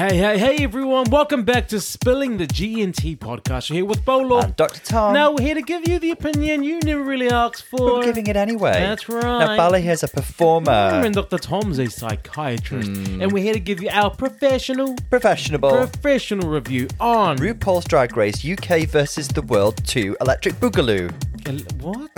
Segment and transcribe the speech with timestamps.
[0.00, 1.10] Hey, hey, hey, everyone!
[1.10, 3.68] Welcome back to Spilling the G&T podcast.
[3.68, 4.40] We're here with Paulo.
[4.40, 4.80] And Dr.
[4.80, 5.12] Tom.
[5.12, 7.98] Now we're here to give you the opinion you never really asked for.
[7.98, 8.72] We're giving it anyway.
[8.72, 9.20] That's right.
[9.22, 9.56] Now.
[9.58, 10.72] Paulo here's a performer.
[10.72, 11.36] Mm, and Dr.
[11.36, 13.20] Tom's a psychiatrist, hmm.
[13.20, 15.60] and we're here to give you our professional, Professional.
[15.60, 21.12] professional review on RuPaul's Drag Race UK versus the World 2 Electric Boogaloo.
[21.80, 22.10] What?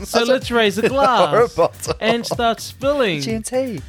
[0.04, 1.58] so let's raise a glass
[2.00, 3.20] and start spilling.
[3.20, 3.80] G&T.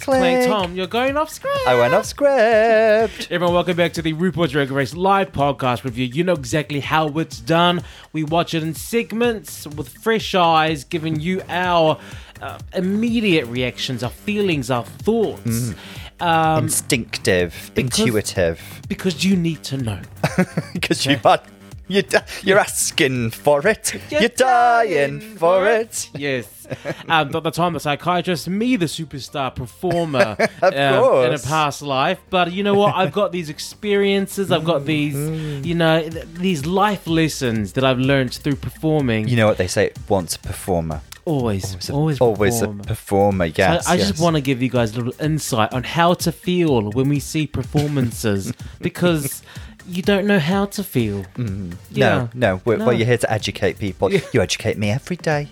[0.00, 0.48] Click.
[0.48, 1.58] Tom, you're going off script.
[1.66, 3.28] I went off script.
[3.30, 6.06] Everyone, welcome back to the RuPaul's Drag Race live podcast review.
[6.06, 7.82] You know exactly how it's done.
[8.12, 11.98] We watch it in segments with fresh eyes, giving you our
[12.40, 15.74] uh, immediate reactions, our feelings, our thoughts.
[16.20, 17.70] Um, Instinctive.
[17.74, 18.82] Because- intuitive.
[18.88, 20.00] because you need to know.
[20.72, 21.40] Because you are...
[21.88, 23.94] You're, di- you're asking for it.
[24.10, 26.10] You're, dying for it.
[26.16, 26.66] Yes.
[27.08, 27.52] Um, Dr.
[27.52, 32.18] Tom, the psychiatrist, me, the superstar performer Of um, in a past life.
[32.28, 32.96] But you know what?
[32.96, 35.14] I've got these experiences, I've got these,
[35.64, 39.28] you know, th- these life lessons that I've learned through performing.
[39.28, 39.92] You know what they say?
[40.08, 41.02] Once a performer.
[41.24, 43.44] always, Always a, always, always a performer.
[43.46, 43.86] yes.
[43.86, 46.90] I, I just want to give you guys a little insight on how to feel
[46.90, 49.42] when we see performances because
[49.88, 51.24] you don't know how to feel.
[51.90, 52.08] Yeah.
[52.08, 52.60] No, no.
[52.64, 52.86] We're, No.
[52.86, 54.12] Well, you're here to educate people.
[54.12, 55.48] You educate me every day.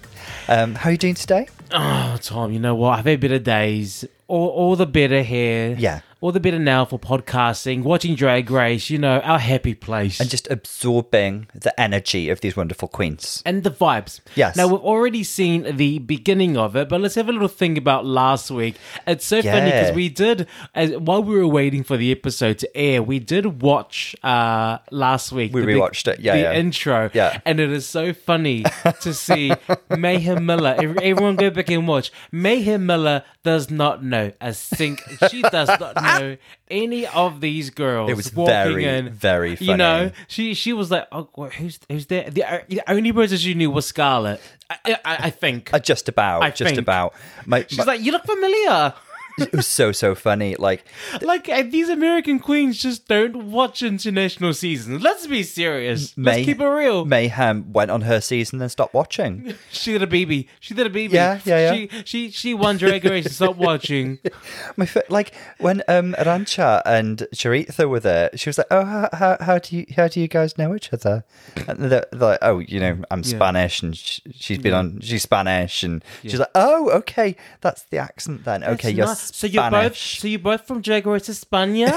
[0.49, 1.49] Um, how are you doing today?
[1.71, 2.99] Oh, Tom, you know what?
[2.99, 4.05] I've had better days.
[4.29, 5.77] All, all the better here.
[5.79, 6.01] Yeah.
[6.25, 10.21] All the better now for podcasting, watching Drag Race, you know, our happy place.
[10.21, 13.43] And just absorbing the energy of these wonderful queens.
[13.45, 14.23] and the vibes.
[14.35, 14.57] Yes.
[14.57, 18.07] Now we've already seen the beginning of it, but let's have a little think about
[18.07, 18.77] last week.
[19.07, 22.75] It's so funny because we did, as, while we were waiting for the episode to
[22.75, 25.53] air, we did watch uh, last week.
[25.53, 26.21] We the rewatched it.
[26.21, 26.53] Yeah, the yeah.
[26.55, 27.11] intro.
[27.13, 27.39] Yeah.
[27.45, 28.65] and it is so funny
[29.03, 29.53] to see
[29.91, 30.75] Mayhem Miller.
[30.79, 32.11] Everyone go back and watch.
[32.33, 35.03] Mayhem Miller does not know a sink.
[35.31, 36.14] She does not know
[36.71, 38.11] any of these girls.
[38.11, 39.11] It was walking very, in.
[39.11, 42.31] very You know, she she was like, oh, who's who's there?
[42.31, 44.41] The, uh, the only person she knew was Scarlet.
[44.71, 45.73] I, I, I think.
[45.73, 46.43] Uh, just about.
[46.43, 46.79] I just think.
[46.79, 47.15] about.
[47.47, 48.95] My, She's my- like, you look familiar.
[49.37, 50.55] It was so, so funny.
[50.57, 50.85] Like,
[51.21, 55.03] Like uh, these American queens just don't watch international seasons.
[55.03, 56.15] Let's be serious.
[56.17, 57.05] Let's keep it real.
[57.05, 59.55] Mayhem went on her season and stopped watching.
[59.73, 60.47] She did a BB.
[60.61, 61.11] She did a BB.
[61.13, 61.75] Yeah, yeah, yeah.
[61.75, 64.19] She she she won Drag Race and stopped watching.
[64.77, 69.09] My fa- like when um Arantxa and Choriza were there, she was like, "Oh, how,
[69.13, 71.25] how, how do you how do you guys know each other?"
[71.69, 75.23] And they're, they're like, "Oh, you know, I'm Spanish, and sh- she's been on she's
[75.23, 78.63] Spanish, and she's like, oh, okay, that's the accent then.
[78.65, 81.93] Okay, It's you're not- so you're both Spanish." so you're both from Drag Race España?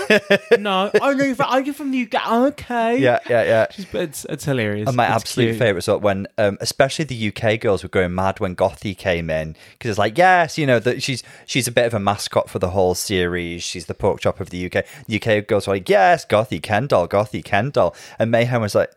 [0.60, 0.92] no.
[1.02, 2.32] Oh no, you're from, are you from the UK?
[2.32, 2.98] Okay.
[3.00, 3.68] yeah, yeah, yeah.
[3.72, 4.88] She's, it's it's hilarious.
[4.88, 5.60] And my It's absolute cute.
[5.60, 9.56] favorite was when, um, especially the UK girls were going mad when Gothy came in
[9.74, 12.60] because it's like, yes, you know that she's she's a bit of a mascot for
[12.60, 13.64] the whole series.
[13.64, 14.86] She's the pork chop of the UK.
[15.12, 18.92] UK girls were like, yes, Gothy Kendoll, Gothy Kendoll, and Mayhem was like,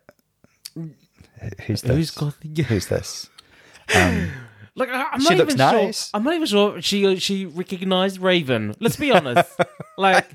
[1.67, 1.91] who's this?
[1.97, 2.59] Who's Gothy?
[2.65, 3.29] Who's this?
[4.81, 6.05] Like I- I'm She not looks even nice.
[6.07, 6.11] sure.
[6.15, 8.75] I'm not even sure she uh, she recognized Raven.
[8.81, 9.49] Let's be honest.
[9.99, 10.27] like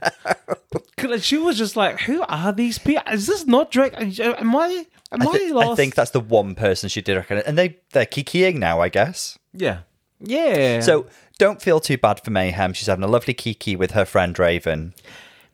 [1.22, 3.03] she was just like, "Who are these people?
[3.11, 3.94] Is this not Drake?
[3.97, 4.85] Am I?
[5.11, 7.78] Am I, I, lost?" I think that's the one person she did recognize, and they
[7.91, 9.38] they're kikiing now, I guess.
[9.53, 9.79] yeah,
[10.19, 10.79] yeah.
[10.79, 11.07] So
[11.38, 12.73] don't feel too bad for Mayhem.
[12.73, 14.94] She's having a lovely kiki with her friend Raven.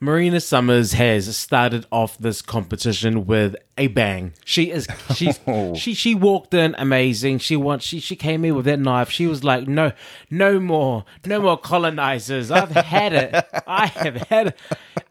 [0.04, 4.34] Marina Summers has started off this competition with a bang.
[4.44, 5.40] She is she's
[5.76, 7.38] she she walked in amazing.
[7.38, 9.12] She wants she she came in with that knife.
[9.12, 9.92] She was like, no,
[10.32, 12.50] no more, no more colonizers.
[12.50, 13.46] I've had it.
[13.68, 14.60] I have had it.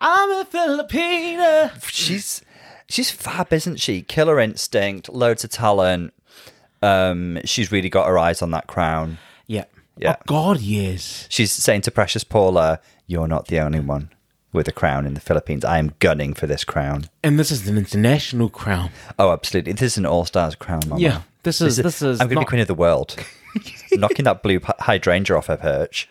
[0.00, 1.72] I'm a Filipina.
[1.88, 2.42] she's
[2.88, 4.02] she's fab, isn't she?
[4.02, 6.12] Killer instinct, loads of talent.
[6.82, 9.18] Um, she's really got her eyes on that crown.
[9.46, 9.66] Yeah.
[9.96, 10.16] Yeah.
[10.18, 11.28] Oh God, yes.
[11.30, 14.10] She's saying to Precious Paula, "You're not the only one
[14.52, 15.64] with a crown in the Philippines.
[15.64, 18.90] I am gunning for this crown." And this is an international crown.
[19.18, 19.72] Oh, absolutely!
[19.72, 21.00] This is an all-stars crown, Mama.
[21.00, 23.16] Yeah, this is this is I'm going to not- be queen of the world.
[23.92, 26.08] Knocking that blue hydrangea off her perch.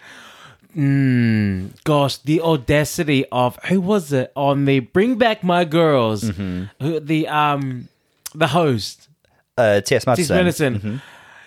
[1.84, 6.24] Gosh, the audacity of who was it on the Bring Back My Girls?
[6.24, 6.84] Mm-hmm.
[6.86, 7.88] Who the um
[8.36, 9.08] the host
[9.58, 10.06] Uh, T.S.
[10.06, 10.76] Madison.
[10.80, 10.96] Mm-hmm.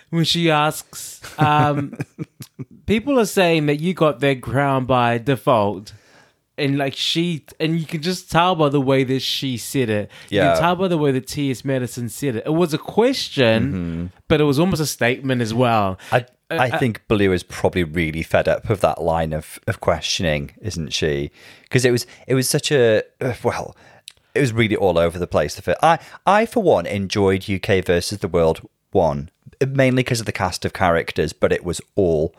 [0.09, 1.97] when she asks, um,
[2.85, 5.93] people are saying that you got their crown by default.
[6.57, 10.11] And like she, and you can just tell by the way that she said it.
[10.29, 10.53] You Yeah.
[10.53, 11.65] can tell by the way that T.S.
[11.65, 12.43] madison said it.
[12.45, 15.97] It was a question, but it was almost a statement as well.
[16.11, 16.15] Mm-hmm.
[16.61, 20.51] I, I think Blue is probably really fed up of that line of, of questioning,
[20.61, 21.31] isn't she?
[21.63, 23.75] Because it was it was such a uh, well,
[24.35, 25.55] it was really all over the place.
[25.55, 25.77] The fit.
[25.81, 25.97] I
[26.27, 28.61] I for one enjoyed UK versus the World
[28.91, 29.31] one
[29.67, 32.35] mainly because of the cast of characters, but it was all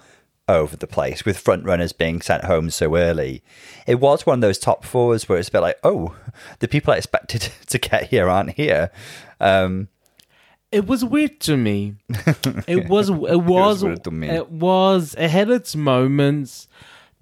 [0.48, 3.42] over the place with front runners being sent home so early.
[3.86, 6.14] It was one of those top fours where it's a bit like, oh,
[6.58, 8.90] the people I expected to get here aren't here.
[9.40, 9.88] Um,
[10.72, 11.94] It was weird to me.
[12.66, 13.08] It was.
[13.10, 13.82] It was.
[13.84, 14.28] weird to me.
[14.28, 15.14] It was.
[15.16, 16.68] It had its moments,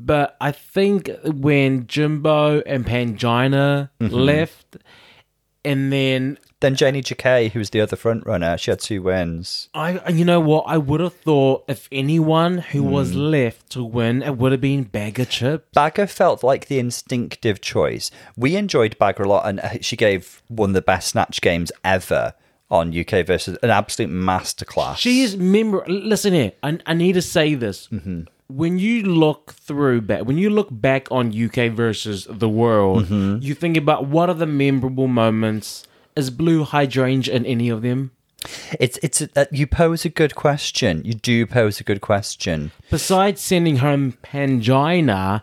[0.01, 4.15] but I think when Jimbo and Pangina Mm-hmm.
[4.15, 4.77] left,
[5.65, 9.69] and then then Janey Jacké, who was the other front runner, she had two wins.
[9.75, 10.64] I, you know what?
[10.67, 13.19] I would have thought if anyone who was Hmm.
[13.19, 15.64] left to win, it would have been Baga Chipz.
[15.75, 18.11] Baga felt like the instinctive choice.
[18.37, 21.70] We enjoyed Baga a lot, and uh, she gave one of the best snatch games
[21.85, 22.32] ever
[22.70, 24.97] on UK versus an absolute masterclass.
[24.97, 25.85] She is memor.
[25.87, 27.88] Listen here, I, I need to say this.
[27.93, 28.23] Mm-hmm.
[28.49, 33.38] When you look through back, when you look back on UK versus the world, Mm-hmm.
[33.43, 35.87] you think about what are the memorable moments.
[36.17, 38.12] Is Blue Hydrangea in any of them?
[38.81, 41.03] It's it's uh, you pose a good question.
[41.05, 42.73] You do pose a good question.
[42.91, 45.43] Besides sending home Pangina,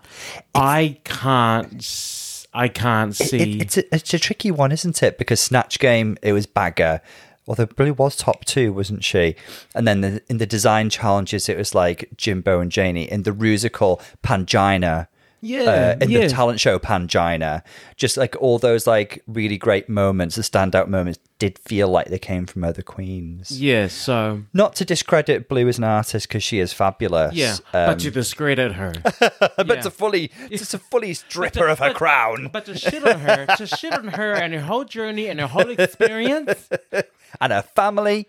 [0.54, 2.46] I can't.
[2.54, 3.58] I can't see.
[3.58, 5.18] It, it's a, it's a tricky one, isn't it?
[5.18, 7.02] Because Snatch Game, it was Baga.
[7.48, 9.36] Although Blue was top two, wasn't she?
[9.74, 13.10] And then the, in the design challenges, it was like Jimbo and Janey.
[13.10, 15.08] In the Rusical, Pangina.
[15.42, 16.22] Yeah, uh, in yeah.
[16.22, 17.64] the talent show Pangina,
[17.96, 22.20] just like all those like really great moments, the standout moments, did feel like they
[22.20, 23.50] came from other queens.
[23.62, 23.88] yeah.
[23.88, 27.34] So Not to discredit Blue as an artist because she is fabulous.
[27.34, 28.92] yeah, um, but to discredit her.
[29.30, 29.82] but yeah.
[29.82, 33.20] to fully, just to fully strip her of her But- crown But to shit on
[33.22, 36.70] her, to shit on her and her whole journey and her whole experience.
[37.42, 38.28] and her family.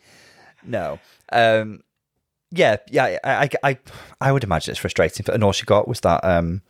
[0.64, 1.00] No.
[1.32, 1.82] Um,
[2.52, 3.18] yeah, yeah.
[3.24, 3.78] I, I, I,
[4.20, 5.24] I would imagine it's frustrating.
[5.24, 6.62] but And all she got was that, um,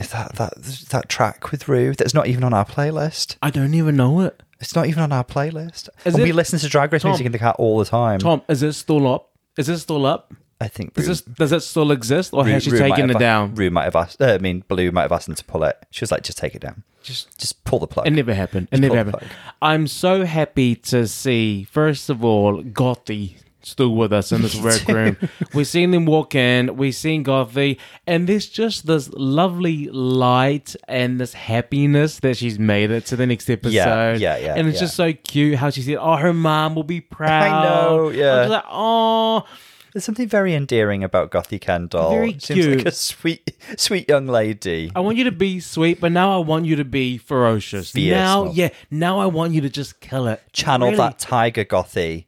[0.00, 0.54] is that that
[0.90, 3.36] that track with Ru that's not even on our playlist.
[3.42, 4.42] I don't even know it.
[4.58, 5.88] It's not even on our playlist.
[6.04, 7.10] Is and we listen to Drag Race Tom.
[7.12, 8.18] music in the car all the time.
[8.18, 9.30] Tom, is it still up?
[9.56, 10.32] Is it still up?
[10.62, 12.88] I think Is Ru, this does it still exist, or Ru- has she Ru might
[12.90, 13.54] taken have it a- down?
[13.54, 14.20] Ru might have asked.
[14.20, 15.76] Uh, I mean, Blue might have asked them to pull it.
[15.90, 16.82] She was like, "Just take it down.
[17.02, 18.68] Just Just pull the plug." it never happened.
[18.70, 19.30] It never pull the happened.
[19.30, 19.46] plug.
[19.62, 21.64] I'm so happy to see.
[21.64, 25.16] First of all, Gothy still with us in this workroom.
[25.54, 26.76] We've seen them walk in.
[26.76, 32.90] We've seen Gothy, and there's just this lovely light and this happiness that she's made
[32.90, 33.72] it to the next episode.
[33.72, 34.80] Yeah, yeah, yeah, And it's yeah.
[34.80, 38.46] just so cute how she said, "Oh, her mom will be proud." I know, yeah.
[38.46, 39.44] Like, "Oh."
[39.92, 42.12] There's something very endearing about Gothy Kendoll.
[42.12, 42.86] Very Seems like cute.
[42.86, 44.92] a sweet, sweet young lady.
[44.94, 47.90] I want you to be sweet, but now I want you to be ferocious.
[47.90, 50.40] Fierce, now, yeah, now I want you to just kill it.
[50.52, 50.96] Channel Really.
[50.98, 52.26] that tiger Gothy.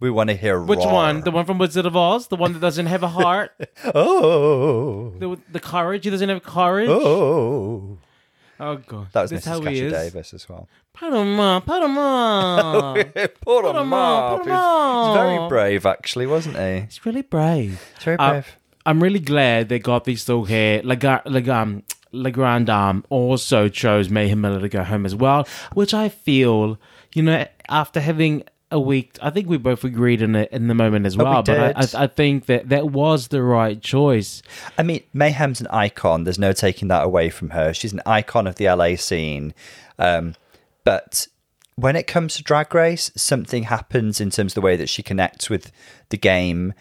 [0.00, 0.92] We want to hear Which roar.
[0.92, 1.20] one?
[1.20, 2.28] The one from Wizard of Oz?
[2.28, 3.52] The one that doesn't have a heart?
[3.94, 6.04] Oh, the, the courage?
[6.04, 6.88] He doesn't have courage?
[6.90, 7.98] oh.
[8.62, 9.06] Oh, God.
[9.12, 9.48] That was That's Mrs.
[9.48, 9.92] how he Kasha is.
[9.92, 10.68] Davis as well.
[10.92, 12.92] Panama, Panama.
[13.40, 14.38] Poor him him up, up.
[14.42, 16.80] put He's, him he's very brave, actually, wasn't he?
[16.80, 17.82] He's really brave.
[17.94, 18.56] He's very Uh, brave.
[18.84, 20.82] I'm really glad they got these still here.
[20.84, 26.78] La Grande Dame also chose Mayhem Miller to go home as well, which I feel,
[27.14, 30.74] you know, after having a week, I think we both agreed in it in the
[30.74, 31.42] moment as we well.
[31.42, 31.98] but I.
[31.98, 34.42] I, I think that that was the right choice.
[34.78, 36.24] I mean, Mayhem's an icon.
[36.24, 37.74] There's no taking that away from her.
[37.74, 39.54] She's an icon of the LA scene.
[39.98, 40.34] Um,
[40.84, 41.26] but
[41.76, 45.02] when it comes to Drag Race, something happens in terms of the way that she
[45.02, 45.72] connects with
[46.10, 46.72] the game.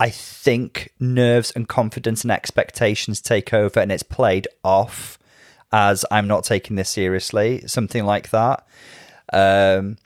[0.00, 5.18] I think nerves and confidence and expectations take over, and it's played off
[5.70, 8.66] as I'm not taking this seriously, something like that.
[9.32, 9.96] Um,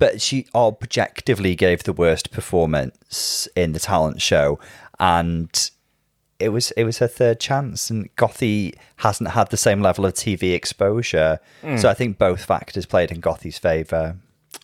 [0.00, 4.58] but she oh, objectively gave the worst performance in the talent show,
[4.98, 5.70] and
[6.40, 7.90] it was it was her third chance.
[7.90, 11.86] And Gothy hasn't had the same level of TV exposure, so hmm.
[11.86, 14.16] I think both factors played in Gothy's favor.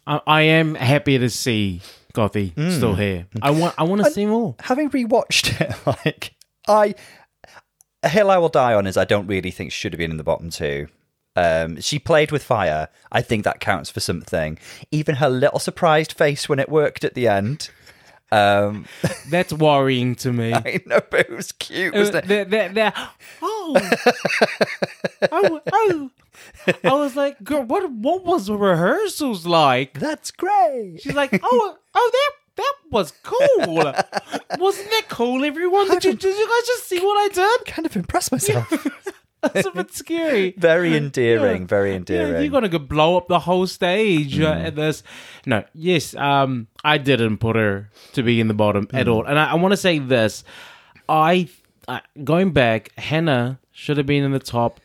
[0.07, 1.83] I, I am happy to see
[2.15, 2.71] Gothy hmm.
[2.71, 3.27] still here.
[3.43, 4.57] I want I want to see more.
[4.63, 6.35] Having rewatched it, like
[6.67, 6.95] I,
[8.03, 10.11] a hill I will die on is I don't really think she should have been
[10.11, 10.89] in the bottom two.
[11.37, 12.89] Um, she played with fire.
[13.13, 14.59] I think that counts for something.
[14.91, 17.71] Even her little surprised face when it worked at the end.
[18.33, 18.87] Um,
[19.31, 20.53] That's worrying to me.
[20.53, 22.27] I know, but it was cute, Uh, wasn't it?
[22.29, 22.93] they're, they're, they're,
[23.43, 23.77] oh,
[25.33, 26.11] oh, oh.
[26.85, 29.99] I was like, girl, what what was the rehearsals like?
[29.99, 30.99] That's great.
[31.03, 33.67] She's like, oh, oh, that that was cool.
[34.59, 35.89] Wasn't that cool, everyone?
[35.89, 37.67] Did you, did you guys just see what I did?
[37.67, 38.71] kind of impressed myself.
[39.53, 40.55] That's a bit scary.
[40.57, 42.43] very endearing, very Yeah, endearing.
[42.43, 45.03] you're gonna go blow up the whole stage uh, at this.
[45.47, 49.39] No, yes, um, I didn't put her to be in the bottom at all, and
[49.39, 50.45] I, I want to say this:
[51.09, 51.49] I,
[51.89, 54.81] uh, going back, Hannah should have been in the top.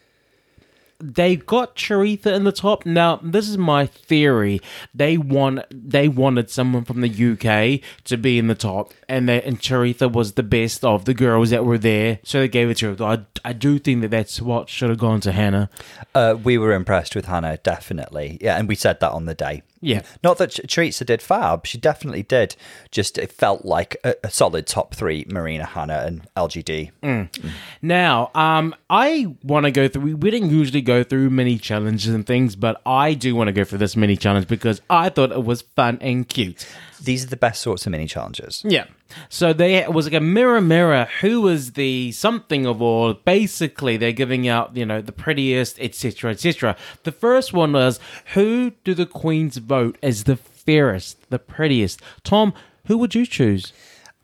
[1.01, 2.85] They got Choriza in the top.
[2.85, 4.61] Now, this is my theory.
[4.93, 9.41] They want they wanted someone from the UK to be in the top, and they,
[9.41, 12.77] and Choriza was the best of the girls that were there, so they gave it
[12.77, 13.03] to her.
[13.03, 15.69] I, I do think that that's what should have gone to Hannah.
[16.13, 18.37] Uh, we were impressed with Hannah, definitely.
[18.41, 19.63] Yeah, and we said that on the day.
[19.81, 20.01] Yeah.
[20.01, 20.05] Mm.
[20.23, 22.55] Not that Teresa did fab, she definitely did.
[22.91, 26.91] Just it felt like a, a solid top three: Marina, Hannah, and LGD.
[27.03, 27.31] Mm.
[27.31, 27.49] Mm.
[27.81, 30.03] Now, um, I want to go through.
[30.03, 33.53] We, we didn't usually go through many challenges and things, but I do want to
[33.53, 36.67] go for this mini challenge because I thought it was fun and cute.
[37.01, 38.61] These are the best sorts of mini challenges.
[38.65, 38.85] Yeah.
[39.29, 41.07] So there was like a mirror, mirror.
[41.21, 43.13] Who was the something of all?
[43.13, 46.75] Basically, they're giving out, you know, the prettiest, etc., etc.
[47.03, 47.99] The first one was
[48.33, 52.01] who do the queens vote as the fairest, the prettiest?
[52.23, 52.53] Tom,
[52.85, 53.73] who would you choose?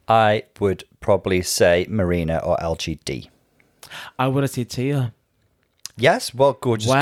[0.08, 3.30] I would probably say Marina or LGD.
[4.18, 5.14] I would have said Tia.
[5.98, 7.02] Yes, well, gorgeous Wow.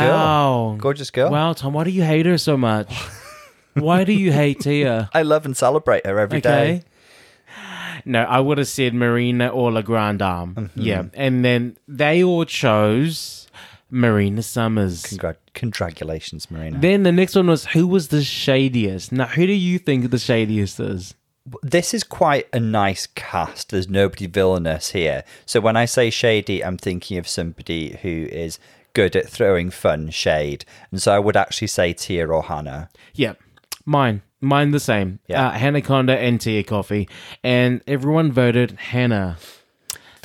[0.69, 0.77] girl.
[0.77, 1.29] Gorgeous girl.
[1.29, 2.93] Wow, Tom, why do you hate her so much?
[3.73, 5.09] why do you hate Tia?
[5.13, 6.83] I love and celebrate her every day.
[8.05, 10.55] No, I would have said Marina or La Grande Dame.
[10.55, 10.81] Mm-hmm.
[10.81, 11.03] Yeah.
[11.13, 13.47] And then they all chose
[13.89, 15.03] Marina Summers.
[15.03, 16.79] Congrat- congratulations, Marina.
[16.79, 19.11] Then the next one was who was the shadiest?
[19.11, 21.15] Now, who do you think the shadiest is?
[21.61, 23.69] this is quite a nice cast.
[23.69, 25.23] There's nobody villainous here.
[25.45, 28.57] So when I say shady, I'm thinking of somebody who is
[28.93, 30.65] good at throwing fun shade.
[30.91, 32.89] And so I would actually say Tia or Hannah.
[33.13, 33.33] Yeah,
[33.85, 34.21] mine.
[34.45, 35.19] Mine the same.
[35.27, 35.47] Yeah.
[35.47, 37.09] Uh, Hannah Conda and Tia Kofi.
[37.43, 39.37] And everyone voted Hannah.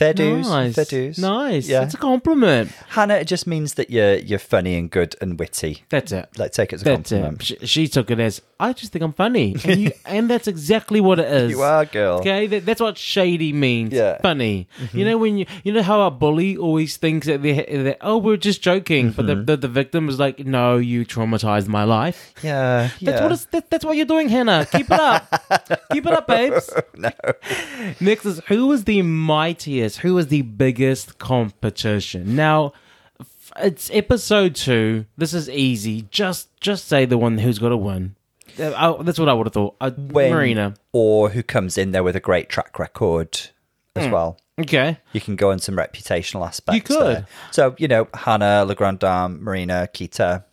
[0.00, 0.48] Fair dues.
[0.48, 0.74] Nice.
[0.74, 1.18] Fair dues.
[1.18, 1.68] Nice.
[1.68, 1.80] Yeah.
[1.80, 2.70] That's a compliment.
[2.88, 5.84] Hannah, it just means that you're you're funny and good and witty.
[5.90, 6.28] That's it.
[6.38, 7.42] Like take it as a That's compliment.
[7.42, 11.00] She, she took it as I just think I'm funny, and, you, and that's exactly
[11.00, 11.50] what it is.
[11.50, 12.18] You are, girl.
[12.18, 13.92] Okay, that, that's what shady means.
[13.92, 14.12] Yeah.
[14.14, 14.22] Mm-hmm.
[14.22, 14.68] funny.
[14.92, 17.52] You know when you you know how a bully always thinks that they
[17.84, 19.44] that oh we're just joking, but Mm-hmm.
[19.44, 22.32] the, the the victim is like no you traumatized my life.
[22.42, 22.88] Yeah.
[22.88, 23.22] That's yeah.
[23.22, 24.66] what it's, that, that's what you're doing, Hannah.
[24.72, 25.28] Keep it up.
[25.92, 26.70] Keep it up, babes.
[26.96, 27.10] no.
[28.00, 29.89] Next is who was the mightiest?
[29.98, 32.36] Who was the biggest competition?
[32.36, 32.72] Now,
[33.58, 35.06] it's episode two.
[35.16, 36.02] This is easy.
[36.10, 38.14] Just just say the one who's got to win.
[38.58, 39.76] Uh, I- that's what I would have thought.
[39.80, 40.74] Uh, When- Marina.
[40.92, 43.38] Or who comes in there with a great track record
[43.96, 44.12] as Hmm.
[44.12, 44.38] well.
[44.60, 44.98] Okay.
[45.12, 46.76] You can go on some reputational aspects.
[46.76, 47.16] You could.
[47.16, 47.26] there.
[47.50, 50.44] So, you know, Hannah, La Grande Dame, Marina, Keta.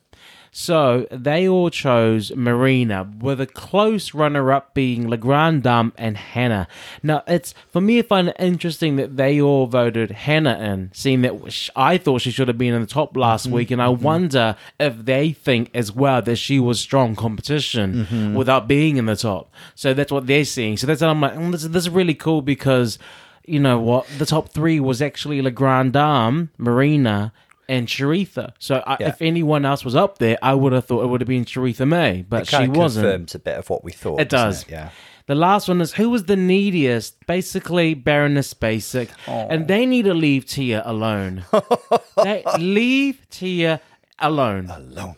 [0.60, 6.68] So they all chose Marina, with a close runner-up being La Grande Dame and Hannah.
[7.04, 11.22] Now, it's for me, I find it interesting that they all voted Hannah in, seeing
[11.22, 13.54] that I thought she should have been in the top last mm-hmm.
[13.54, 14.04] week, and I mm-hmm.
[14.04, 18.34] wonder if they think as well that she was strong competition mm-hmm.
[18.34, 19.54] without being in the top.
[19.76, 20.76] So that's what they're seeing.
[20.76, 22.98] So that's what I'm like, mm, this, this is really cool because
[23.46, 27.32] you know what, the top three was actually La Grande Dame, Marina
[27.70, 28.54] and Choriza.
[28.60, 29.10] So I, Yeah.
[29.10, 31.88] if anyone else was up there, I would have thought it would have been Choriza
[31.88, 33.04] May, but she wasn't.
[33.06, 34.20] confirms a bit of what we thought.
[34.22, 34.72] It doesn't it?
[34.72, 34.90] Yeah.
[35.28, 37.26] The last one is who was the neediest?
[37.28, 41.44] Basically, Baroness Basic, and they need to leave Tia alone.
[42.24, 43.82] they leave Tia
[44.20, 44.70] alone.
[44.70, 45.16] Alone.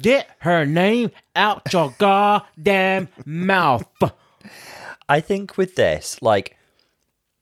[0.00, 3.86] Get her name out your goddamn mouth.
[5.08, 6.56] I think with this, like,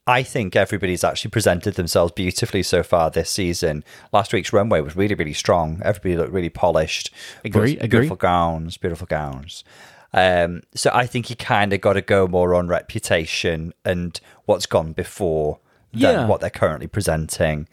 [0.06, 3.84] I think everybody's actually presented themselves beautifully so far this season.
[4.12, 5.80] Last week's runway was really, really strong.
[5.82, 7.11] Everybody looked really polished.
[7.44, 7.88] Agree, Beautiful- agree.
[8.00, 9.64] Beautiful gowns, beautiful gowns.
[10.12, 14.66] Um, so I think you kind of got to go more on reputation and what's
[14.66, 15.58] gone before
[15.92, 16.26] than Yeah.
[16.26, 17.66] what they're currently presenting.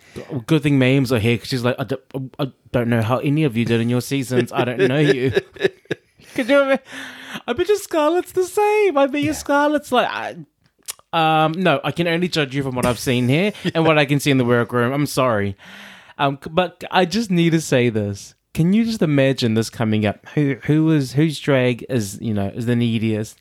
[0.47, 3.43] Good thing Mames are here because she's like, I don't, I don't know how any
[3.43, 4.51] of you did in your seasons.
[4.53, 5.31] I don't know you.
[6.33, 6.77] Could you?
[7.47, 8.97] I bet your Scarlet's the same.
[8.97, 10.07] I bet your Scarlet's like.
[10.09, 10.37] I,
[11.13, 14.05] um, no, I can only judge you from what I've seen here and what I
[14.05, 14.93] can see in the workroom.
[14.93, 15.55] I'm sorry,
[16.17, 18.35] um, but I just need to say this.
[18.53, 20.25] Can you just imagine this coming up?
[20.29, 23.39] Who who is whose drag is you know is the neediest?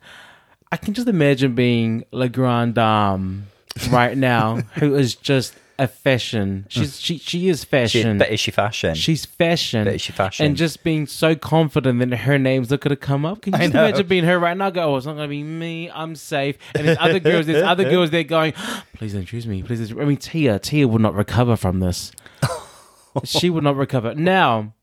[0.73, 3.47] I can just imagine being La Grande Dame
[3.91, 6.67] right now, who is just a fashion.
[6.69, 8.19] She's she she is She, fashion.
[8.19, 8.95] but is she fashion?
[8.95, 9.85] She's fashion.
[9.85, 10.45] But is she fashion?
[10.47, 13.43] And just being so confident that her name's not to come up.
[13.43, 14.69] Can you just imagine being her right now?
[14.71, 15.91] Go, oh, it's not going to be me.
[15.91, 16.59] I'm safe.
[16.75, 18.53] And there's other girls, there's other girls there going,
[18.95, 19.63] please don't choose me.
[19.63, 22.13] Please don't choose-" I mean, Tia, Tia would not recover from this.
[23.25, 24.15] she would not recover.
[24.15, 24.75] Now,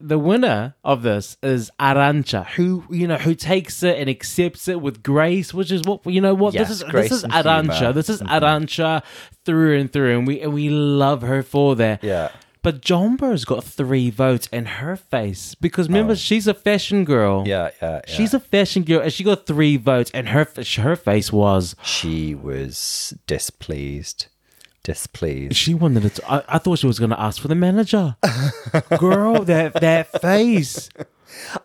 [0.00, 4.80] the winner of this is Arantxa, who you know who takes it and accepts it
[4.80, 6.34] with grace, which is what you know.
[6.34, 6.84] What Yes, this is.
[6.84, 7.78] grace This is Arantxa.
[7.78, 7.92] humour.
[7.92, 9.02] This is Arantxa
[9.44, 12.04] through and through, and we and we love her for that.
[12.04, 12.30] Yeah.
[12.60, 16.16] But Jonbers' got three votes in her face because remember oh.
[16.16, 17.42] she's a fashion girl.
[17.44, 17.48] Oh.
[17.48, 18.14] yeah, yeah, yeah.
[18.14, 22.34] She's a fashion girl, and she got three votes, and her her face was She
[22.34, 24.26] was displeased.
[24.82, 25.56] Displeased.
[25.56, 26.14] She wanted it.
[26.16, 28.16] To, I, I thought she was going to ask for the manager.
[28.98, 30.88] Girl, that that face.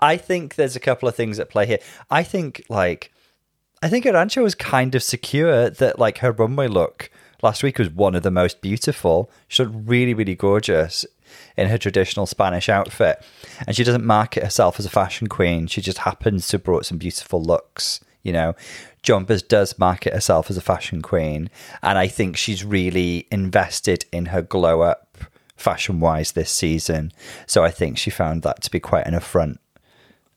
[0.01, 1.79] I think there's a couple of things at play here.
[2.11, 3.13] I think like
[3.81, 7.09] I think Arantxa was kind of secure that like her runway look
[7.41, 9.29] last week was one of the most beautiful.
[9.47, 11.05] She looked really, really gorgeous
[11.57, 13.23] in her traditional Spanish outfit.
[13.67, 15.67] And she doesn't market herself as a fashion queen.
[15.67, 18.55] She just happens to have brought some beautiful looks, you know.
[19.03, 21.49] Jonbers does market herself as a fashion queen.
[21.81, 25.17] And I think she's really invested in her glow up
[25.55, 27.11] fashion wise this season.
[27.45, 29.59] So I think she found that to be quite an affront.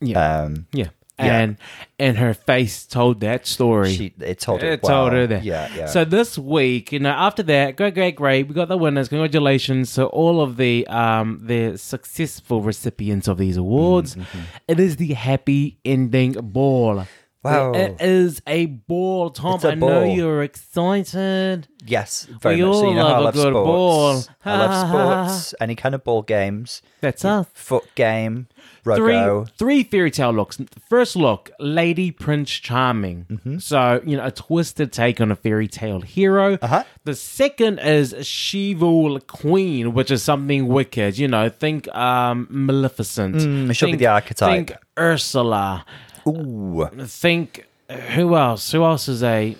[0.01, 0.41] Yeah.
[0.41, 0.89] Um, yeah.
[1.19, 1.39] yeah.
[1.39, 1.57] And
[1.99, 3.95] and her face told that story.
[3.95, 5.45] she it told her it told her that.
[5.45, 5.87] Yeah, yeah.
[5.87, 8.49] So this week, you know, after that, great, great, great.
[8.49, 9.09] We got the winners.
[9.09, 14.17] Congratulations to all of the um the successful recipients of these awards.
[14.17, 14.41] Mm-hmm.
[14.69, 17.07] It is the happy ending ball.
[17.47, 17.73] Wow.
[17.73, 19.55] It is a ball, Tom.
[19.57, 20.07] It's a I know ball.
[20.07, 21.69] you're excited.
[21.87, 22.75] Yes, very We much.
[22.75, 22.83] so.
[22.85, 24.27] all You know how I love a good sports.
[24.27, 24.35] ball.
[24.45, 24.89] I love
[25.29, 25.55] sports.
[25.61, 26.83] Any kind of ball games.
[27.01, 27.47] That's us.
[27.55, 28.49] Foot game.
[28.85, 30.59] three three fairy tale looks.
[30.89, 33.27] First look, Lady Prince Charming.
[33.31, 33.59] Mm-hmm.
[33.59, 36.59] So you know, a twisted take on a fairy tale hero.
[36.61, 36.83] Uh-huh.
[37.05, 41.19] The second is Shivul Queen, which is something wicked.
[41.19, 43.37] You know, think um Maleficent.
[43.37, 44.51] Mm, she'll be the archetype.
[44.69, 45.85] Think Ursula.
[46.27, 48.73] Ooh, Think who else?
[48.73, 49.57] Who else is a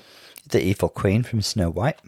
[0.49, 1.99] the evil queen from Snow White.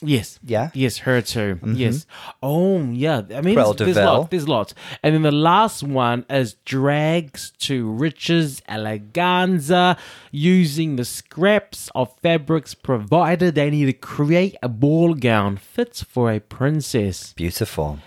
[0.00, 0.38] Yes.
[0.44, 0.66] Yeah?
[0.66, 0.78] Mm-hmm.
[0.78, 1.58] Yes, her too.
[1.64, 2.06] Yes.
[2.40, 3.22] Oh, yeah.
[3.34, 4.30] I mean, there's, there's lots.
[4.30, 4.74] There's lots.
[5.02, 9.98] And then the last one is drags to riches eleganza
[10.30, 13.56] using the scraps of fabrics provided.
[13.56, 17.32] They need to create a ball gown fits for a princess.
[17.32, 17.98] Beautiful.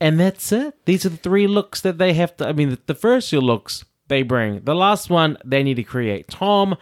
[0.00, 0.84] And that's it.
[0.84, 2.46] These are the three looks that they have to.
[2.46, 4.60] I mean, the, the first two looks they bring.
[4.60, 6.28] The last one they need to create.
[6.28, 6.76] Tom,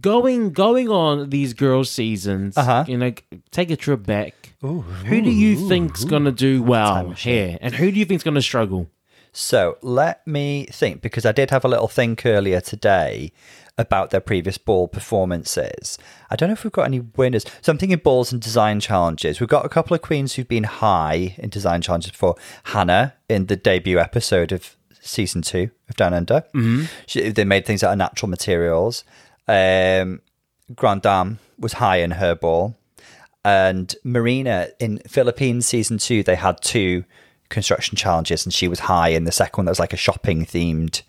[0.00, 2.56] going going on these girls seasons.
[2.56, 2.84] Uh-huh.
[2.86, 3.12] You know,
[3.50, 4.54] take a trip back.
[4.60, 8.88] who do you think's gonna do well here, and who do you think's gonna struggle?
[9.34, 13.32] So let me think, because I did have a little think earlier today
[13.78, 15.96] about their previous ball performances.
[16.30, 17.46] I don't know if we've got any winners.
[17.62, 19.40] So I'm thinking balls and design challenges.
[19.40, 22.36] We've got a couple of queens who've been high in design challenges before.
[22.64, 26.44] Hannah in the debut episode of season two of Down Under.
[26.54, 26.84] Mm-hmm.
[27.06, 29.04] She, they made things out of natural materials.
[29.48, 30.20] Um,
[30.74, 32.76] Grand Dame was high in her ball.
[33.44, 37.04] And Marina in Philippines season two, they had two
[37.48, 39.64] construction challenges, and she was high in the second one.
[39.66, 41.02] That was like a shopping themed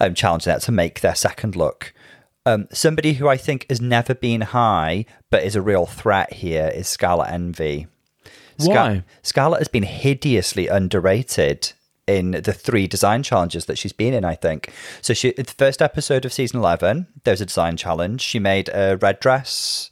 [0.00, 0.44] um, challenge.
[0.44, 1.92] That to make their second look.
[2.46, 6.70] Um, somebody who I think has never been high, but is a real threat here,
[6.72, 7.88] is Scarlet Envy.
[8.58, 9.02] Why?
[9.22, 11.72] Scarlet has been hideously underrated
[12.06, 14.72] in the three design challenges that she's been in, I think.
[15.02, 18.20] So she the first episode of season eleven, there was a design challenge.
[18.20, 19.90] She made a red dress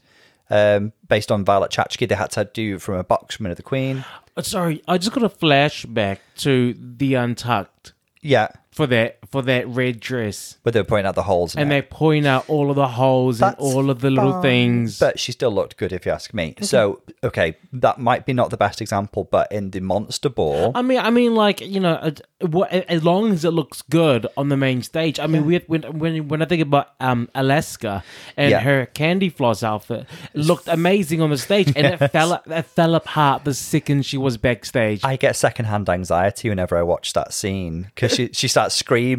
[0.51, 2.09] um, based on Violet Chachki.
[2.09, 4.05] They had to do from a box from the Queen.
[4.37, 8.49] Uh, Sorry, I just got a flashback to the Untucked Yeah.
[8.73, 11.75] for that for that red dress, But they were pointing out the holes and it.
[11.75, 14.99] they point out all of the holes That's and all of the little fine, things.
[14.99, 16.55] But she still looked good, if you ask me.
[16.63, 20.83] So, okay, that might be not the best example, but in the Monster Ball, I
[20.83, 22.11] mean, I mean, like you know, uh,
[22.47, 25.19] what, as long as it looks good on the main stage.
[25.19, 28.03] I mean, we when when when I think about um Alaska
[28.37, 28.61] and Yeah.
[28.61, 32.95] her candy floss outfit, it looked amazing on the stage, and it fell it fell
[32.95, 35.01] apart the second she was backstage.
[35.05, 38.75] I get secondhand anxiety whenever I watch that scene because she, she starts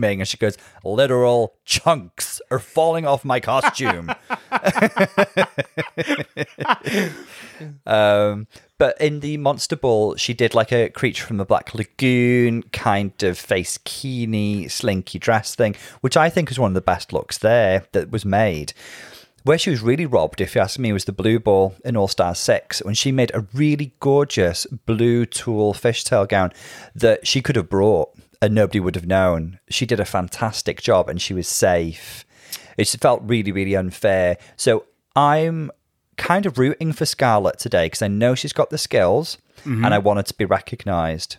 [0.05, 4.11] screaming and she goes, literal chunks are falling off my costume.
[7.85, 12.63] um, but in the Monster Ball, she did like a creature from the Black Lagoon
[12.63, 17.13] kind of face keeny, slinky dress thing, which I think is one of the best
[17.13, 18.73] looks there that was made.
[19.43, 22.07] Where she was really robbed, if you ask me, was the blue ball in All
[22.07, 26.51] Star 6 when she made a really gorgeous blue tulle fishtail gown
[26.95, 28.09] that she could have brought
[28.45, 29.59] and nobody would have known.
[29.69, 32.25] She did a fantastic job and she was safe.
[32.77, 34.37] It felt really, really unfair.
[34.55, 35.71] So I'm
[36.17, 39.97] kind of rooting for Scarlet today because I know she's got the skills and I
[39.97, 41.37] want her to be recognized.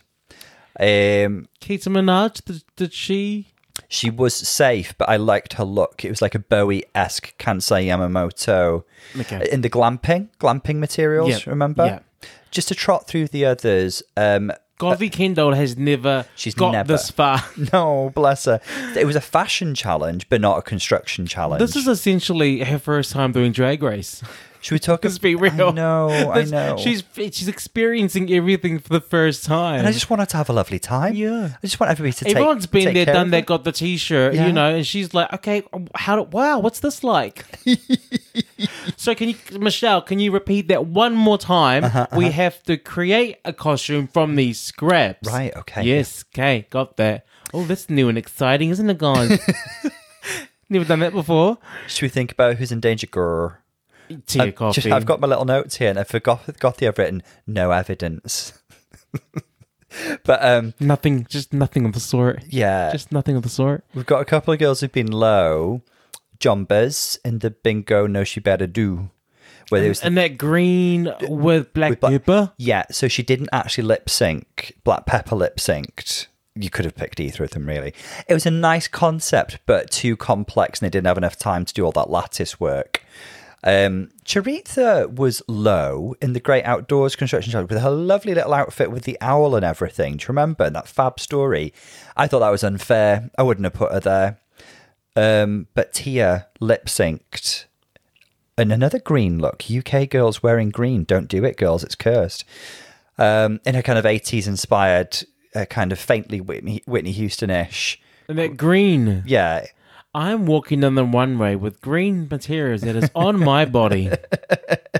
[0.79, 3.47] Um, Keta Minaj, did, did she?
[3.87, 6.03] she was safe, but I liked her look.
[6.03, 8.83] It was like a Bowie esque Kansai Yamamoto
[9.19, 9.47] Okay.
[9.51, 11.29] in the glamping, glamping materials.
[11.29, 11.85] Yeah, Remember?
[11.85, 11.99] yeah.
[12.51, 14.01] Just to trot through the others.
[14.17, 17.43] Um, Gothy Kendoll has never She's got never- this far.
[17.73, 18.61] no, bless her.
[18.95, 21.59] It was a fashion challenge, but not a construction challenge.
[21.59, 24.21] This is essentially her first time doing Drag Race.
[24.67, 25.01] Should we talk?
[25.05, 25.69] Let's be real.
[25.69, 26.75] I know, I know.
[26.75, 29.79] She's she's experiencing everything for the first time.
[29.79, 31.15] and I just want her to have a lovely time.
[31.15, 31.51] Yeah.
[31.55, 32.35] I just want everybody to take.
[32.35, 34.47] Everyone's been take there, done that, got the T-shirt, Yeah.
[34.47, 35.63] you know, and she's like, okay,
[35.95, 36.17] how?
[36.17, 37.45] Do, wow, what's this like?
[38.97, 40.01] so can you, Michelle?
[40.01, 41.85] Can you repeat that one more time?
[41.85, 45.31] Uh-huh, We have to create a costume from these scraps.
[45.31, 45.83] Right, okay.
[45.83, 46.25] Yes.
[46.35, 46.67] Okay.
[46.71, 47.25] Got that.
[47.53, 49.39] Oh, that's new and exciting, isn't it, guys?
[50.69, 51.57] Never done that before.
[51.87, 53.07] Should we think about who's in danger?
[53.07, 53.59] Grr.
[54.25, 54.81] Tea I've, coffee.
[54.81, 56.87] just- I've got my little notes here, and I forgot Gothy.
[56.87, 58.53] I've written no evidence.
[60.23, 61.25] but um, nothing.
[61.29, 62.43] Just nothing of the sort.
[62.49, 63.83] yeah, Just nothing of the sort.
[63.93, 65.81] we've got a couple of girls who've been low.
[66.39, 68.05] Jonbers in the bingo.
[68.07, 69.09] No, she better do.
[69.69, 72.53] Where there was And that green with black with black- pepper.
[72.57, 74.73] Yeah, so she didn't actually lip sync.
[74.83, 76.27] Black Peppa lip synced.
[76.55, 77.93] You could have picked either of them, really.
[78.27, 81.73] It was a nice concept, but too complex, and they didn't have enough time to
[81.73, 83.03] do all that lattice work.
[83.63, 88.91] Um, Choriza was low in the Great Outdoors construction job with her lovely little outfit
[88.91, 90.17] with the owl and everything.
[90.17, 91.73] Do you remember that fab story?
[92.15, 93.29] I thought that was unfair.
[93.37, 94.39] I wouldn't have put her there.
[95.15, 97.65] Um, but Tia lip synced.
[98.57, 99.63] And another green look.
[99.69, 101.03] UK girls wearing green.
[101.03, 101.83] Don't do it, girls.
[101.83, 102.43] It's cursed.
[103.17, 105.17] Um, in her kind of 80s inspired,
[105.55, 107.99] uh, kind of faintly Whitney, Whitney Houston ish.
[108.27, 109.23] And that green.
[109.25, 109.65] Yeah.
[110.17, 114.09] I'm walking down the runway with green materials that is on my body.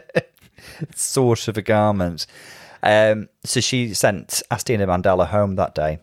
[0.95, 2.27] sort of a garment.
[2.84, 5.97] Um, so she sent Asttina Mandella home that day.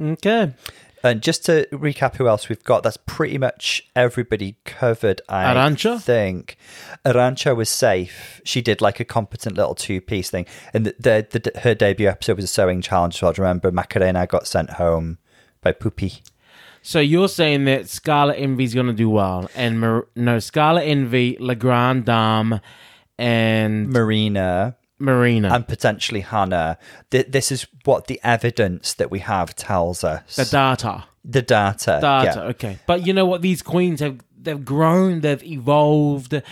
[0.00, 0.54] Okay.
[1.02, 6.56] And just to recap who else we've got, that's pretty much everybody covered, I think.
[7.04, 8.40] Arantxa was safe.
[8.44, 10.46] She did like a competent little two piece thing.
[10.72, 13.16] And the, the, the, her debut episode was a sewing challenge.
[13.16, 15.18] So I remember Macarena got sent home
[15.60, 16.22] by Poopy.
[16.82, 21.36] So you're saying that Scarlet Envy's going to do well, and Mar- no Scarlet Envy,
[21.38, 22.60] La Grande Dame,
[23.18, 25.52] and Marina Marina.
[25.52, 26.78] and potentially Hannah.
[27.10, 30.36] Th- this is what the evidence that we have tells us.
[30.36, 31.98] the data, the data.
[32.00, 32.32] data.
[32.36, 32.42] yeah.
[32.50, 33.42] Okay, but you know what?
[33.42, 36.42] These queens have they've grown, they've evolved.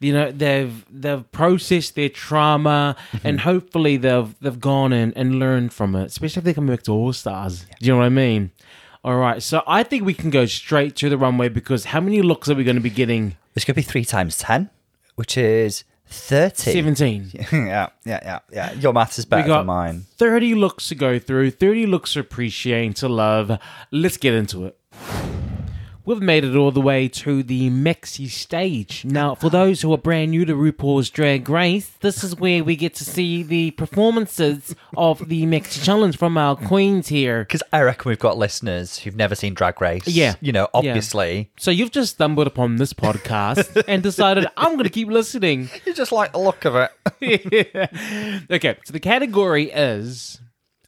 [0.00, 3.26] You know, they've they've processed their trauma, Mm-hmm.
[3.26, 6.04] and hopefully they've they've gone in and learned from it.
[6.06, 7.64] Especially if they come back to All Stars.
[7.80, 8.50] Do you know what I mean?
[9.04, 12.20] All right, so I think we can go straight to the runway because how many
[12.20, 13.36] looks are we going to be getting?
[13.54, 14.70] It's going to be three times 10,
[15.14, 16.72] which is 30.
[16.72, 17.30] 17.
[17.34, 18.72] yeah, yeah, yeah, yeah.
[18.72, 20.06] Your maths is better got than mine.
[20.16, 23.58] 30 looks to go through, 30 looks to appreciate, to love.
[23.92, 25.37] Let's get into it.
[26.08, 29.04] We've made it all the way to the Mexi stage.
[29.04, 32.76] Now, for those who are brand new to RuPaul's Drag Race, this is where we
[32.76, 37.40] get to see the performances of the Maxi Challenge from our queens here.
[37.40, 40.08] Because I reckon we've got listeners who've never seen Drag Race.
[40.08, 40.36] Yeah.
[40.40, 41.50] You know, obviously.
[41.58, 45.68] So you've just stumbled upon this podcast and decided, I'm going to keep listening.
[45.84, 46.90] You just like the look of it.
[48.50, 50.40] Okay, so the category is.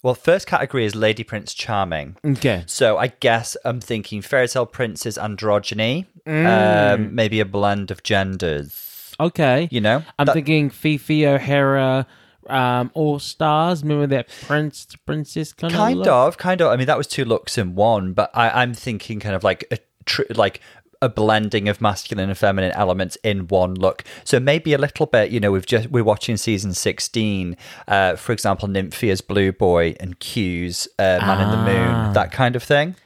[0.03, 2.17] Well, first category is Lady Prince Charming.
[2.25, 2.65] Okay.
[2.67, 6.95] So I guess I'm thinking Fairy Tale Princess androgyny, Mm.
[6.95, 9.13] um, maybe a blend of genders.
[9.19, 9.69] Okay.
[9.71, 12.07] You know, I'm That- thinking Phi Phi O'Hara,
[12.49, 13.83] um, All Stars.
[13.83, 16.07] Remember that prince princess kind, kind of.
[16.07, 16.69] of, kind of.
[16.73, 19.65] I mean, that was two looks in one, but I, I'm thinking kind of like
[19.71, 20.61] a tr- like
[21.03, 24.05] a blending of masculine and feminine elements in one look.
[24.25, 25.31] So maybe a little bit.
[25.31, 27.57] You know, we've just we're watching season 16.
[27.89, 31.65] Uh, for example, Nymphia's Blue Boy and Q's uh, Man in the Ah.
[32.05, 32.97] Moon, that kind of thing.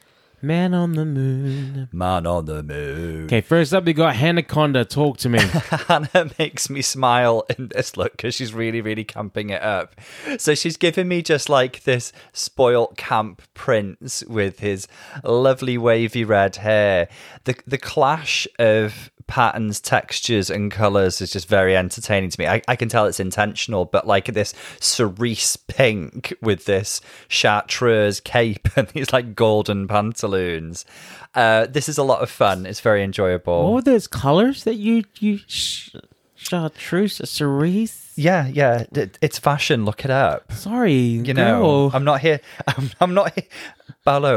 [0.45, 1.89] Man on the moon.
[1.91, 3.25] Man on the moon.
[3.25, 4.87] Okay, first up we got Hannah Conda.
[4.87, 5.39] Talk to me.
[5.87, 9.99] Hannah makes me smile in this look because she's really, really camping it up.
[10.37, 14.87] So she's giving me just like this spoilt camp prince with his
[15.23, 17.07] lovely wavy red hair.
[17.45, 22.47] The the clash of patterns, textures, and colours is just very entertaining to me.
[22.47, 28.67] I, I can tell it's intentional, but like this cerise pink with this chartreuse cape
[28.75, 30.85] and these like golden pantaloons.
[31.33, 32.65] Uh, this is a lot of fun.
[32.65, 33.63] It's very enjoyable.
[33.65, 35.95] what were those colors that you you sh-
[36.35, 38.13] chartreuse cerise?
[38.15, 39.83] Yeah, yeah, it- it's fashion.
[39.83, 40.51] Look it up.
[40.53, 41.91] Sorry, You know.
[41.93, 42.39] I'm not here.
[42.67, 43.45] I'm, I'm not here.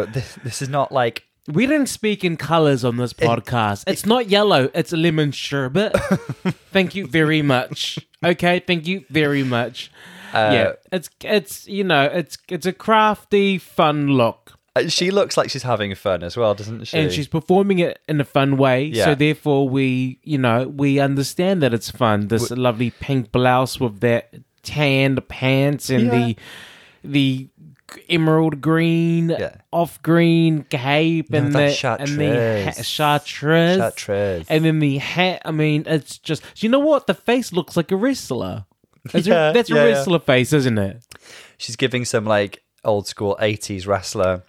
[0.07, 1.24] This, this is not like.
[1.49, 3.85] We didn't speak in colors on this podcast.
[3.87, 4.71] it's not yellow.
[4.75, 5.93] It's lemon sherbet.
[6.73, 7.99] thank you very much.
[8.25, 9.91] Okay, thank you very much.
[10.33, 14.53] Uh, yeah, it's it's you know it's it's a crafty, fun look.
[14.77, 16.99] uh, She looks like she's having fun as well, doesn't she?
[16.99, 18.85] and she's performing it in a fun way.
[18.85, 19.07] Yeah.
[19.07, 22.29] So therefore, we you know we understand that it's fun.
[22.29, 26.11] This lovely pink blouse with that tanned pants and Yeah.
[26.11, 26.37] the
[27.05, 27.49] the
[28.09, 29.57] emerald green Yeah.
[29.72, 32.87] off green cape No, and the that's and the ha- chartreuse.
[32.87, 33.77] chartreuse.
[33.79, 34.46] Chartreuse.
[34.48, 35.42] and then the hat.
[35.44, 38.64] I mean, it's just you know what the face looks like a wrestler.
[39.12, 41.03] That's, Yeah, a, that's yeah, a wrestler face, isn't it?
[41.57, 44.42] She's giving some like old school 80s wrestler.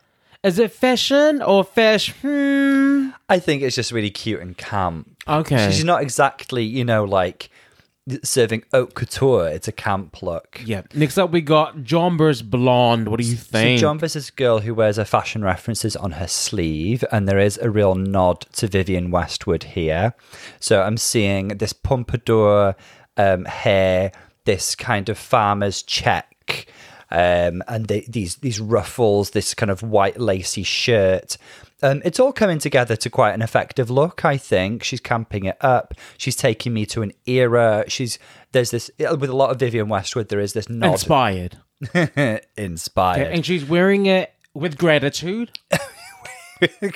[0.44, 2.16] Is it fashion or fashion?
[2.22, 3.10] Hmm.
[3.28, 5.10] I think it's just really cute and camp.
[5.28, 5.70] Okay.
[5.72, 7.50] She's not exactly, you know, like
[8.24, 9.48] serving haute couture.
[9.48, 10.62] It's a camp look.
[10.66, 10.82] Yeah.
[10.94, 13.08] Next up, we got Jonbers Blonde.
[13.08, 13.80] What do you So think?
[13.80, 17.58] John is this girl who wears her fashion references on her sleeve, and there is
[17.58, 20.14] a real nod to Vivienne Westwood here.
[20.60, 22.76] So I'm seeing this pompadour
[23.18, 24.12] um, hair,
[24.46, 26.68] this kind of farmer's check,
[27.12, 31.38] um, and the, these these ruffles, this kind of white lacy shirt.
[31.82, 34.84] Um, it's all coming together to quite an effective look, I think.
[34.84, 35.94] She's camping it up.
[36.18, 37.86] She's taking me to an era.
[37.88, 38.20] She's
[38.52, 40.30] there's this with a lot of Vivienne Westwood.
[40.30, 41.58] There is this nod Inspired.
[42.58, 43.22] inspired.
[43.22, 45.58] Okay, and she's wearing it with gratitude.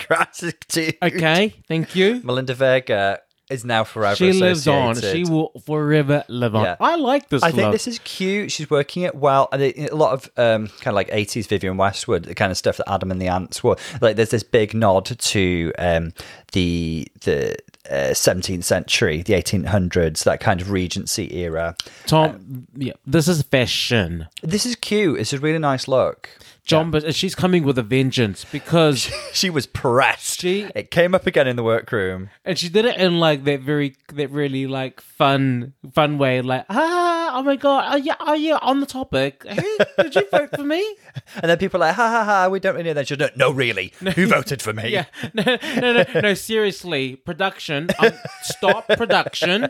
[0.07, 0.97] Gratitude.
[1.01, 2.19] Okay, thank you.
[2.21, 4.95] Melinda Vega is now forever She lives on.
[4.99, 6.63] She will forever live on.
[6.63, 6.75] Yeah.
[6.79, 8.51] I like this I think this is cute.
[8.51, 9.49] She's working it well.
[9.51, 12.57] And it- a lot of um, kind of like 80s Vivienne Westwood, the kind of
[12.57, 13.75] stuff that Adam and the Ants were.
[14.01, 16.13] Like there's this big nod to um,
[16.53, 17.55] the the
[17.89, 21.75] uh, 17th century, the 1800s, that kind of Regency era.
[22.05, 24.27] Tom, yeah, this is fashion.
[24.41, 25.19] This is cute.
[25.19, 26.29] It's a really nice look.
[26.65, 30.39] John, but she's coming with a vengeance because, She was pressed.
[30.41, 32.29] She- it came up again in the workroom.
[32.45, 36.41] and she did it in like that very, that really like fun, fun way.
[36.41, 39.43] Like, ah, oh my god, are you, are you on the topic?
[39.45, 40.81] Hey, did you vote for me?
[41.35, 43.07] And then people are like, ha ha ha, we don't really know that.
[43.07, 43.93] She's like, no, really.
[44.15, 44.89] Who voted for me?
[44.93, 45.43] Yeah, no,
[45.79, 46.33] no, no, no.
[46.33, 48.11] Seriously, production, um,
[48.43, 49.69] stop production.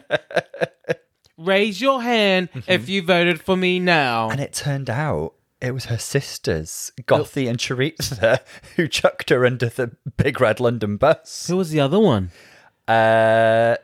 [1.37, 4.29] Raise your hand if you voted for me now.
[4.29, 8.39] And it turned out it was her sisters, Gothy and Choriza,
[8.75, 11.47] who chucked her under the big red London bus.
[11.47, 12.31] Who was the other one?
[12.87, 13.75] Uh,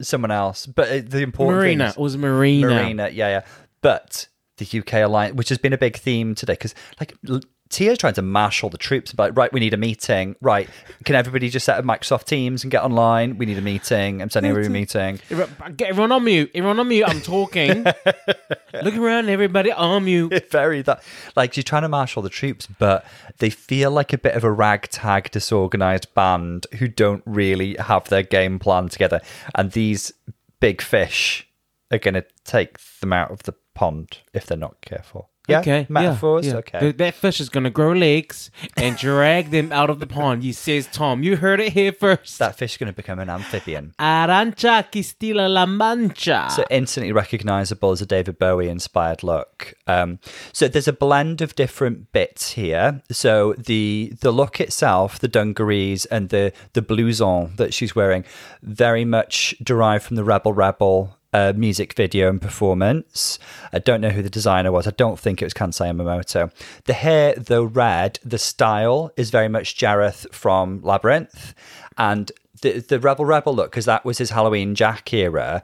[0.00, 0.66] someone else.
[0.66, 1.84] But uh, the important thing Marina.
[1.86, 2.66] is- It was Marina.
[2.68, 3.44] Marina, yeah, yeah.
[3.82, 7.98] But the UK alliance, which has been a big theme today, because like L- Tia's
[7.98, 9.14] trying to mash all the troops.
[9.16, 10.36] Like, right, we need a meeting.
[10.40, 10.68] Right,
[11.04, 13.38] can everybody just set up Microsoft Teams and get online?
[13.38, 14.22] We need a meeting.
[14.22, 15.20] I'm sending everybody a meeting.
[15.30, 16.50] Everyone- Get everyone on mute.
[16.54, 17.04] Everyone on mute.
[17.06, 17.84] I'm talking.
[18.82, 20.48] Look around, everybody on mute.
[20.50, 21.02] very that
[21.36, 23.04] like she's trying to marshal the troops, but
[23.38, 28.22] they feel like a bit of a ragtag, disorganized band who don't really have their
[28.22, 29.20] game plan together.
[29.54, 30.12] And these
[30.60, 31.46] big fish
[31.90, 35.30] are going to take them out of the pond if they're not careful.
[35.48, 35.80] Yeah, Okay.
[35.80, 36.46] yeah, metaphors.
[36.46, 36.56] yeah.
[36.56, 40.44] Okay, Th- that fish is gonna grow legs and drag them out of the pond.
[40.44, 41.22] You says Tom.
[41.22, 42.38] You heard it here first.
[42.38, 43.94] that fish is going to become an amphibian.
[43.98, 46.48] Arantxa Castilla La Mancha.
[46.54, 49.74] So instantly recognizable as a David Bowie inspired look.
[49.86, 50.18] Um,
[50.52, 53.02] so there's a blend of different bits here.
[53.10, 58.24] So the the look itself, the dungarees and the the blouson that she's wearing,
[58.62, 61.16] very much derived from the Rebel Rebel.
[61.30, 63.38] Uh, music video and performance.
[63.70, 64.86] I don't know who the designer was.
[64.86, 66.50] I don't think it was Kansai Yamamoto.
[66.84, 71.54] The hair, though red, the style is very much Jareth from Labyrinth,
[71.98, 75.62] and the the Rebel Rebel look because that was his Halloween Jack era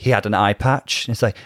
[0.00, 1.08] he had an eye patch.
[1.08, 1.36] It's like,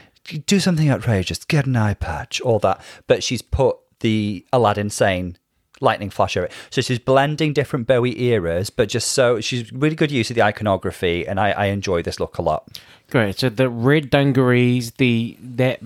[0.47, 2.81] do something outrageous, get an eye patch, all that.
[3.09, 5.37] But she's put the Aladdin Sane
[5.81, 6.53] lightning flash over it.
[6.71, 10.43] So she's blending different Bowie eras, but just so she's really good use of the
[10.43, 12.81] iconography, and I, I enjoy this look a lot.
[13.11, 13.39] Great.
[13.39, 15.81] So the red dungarees, the that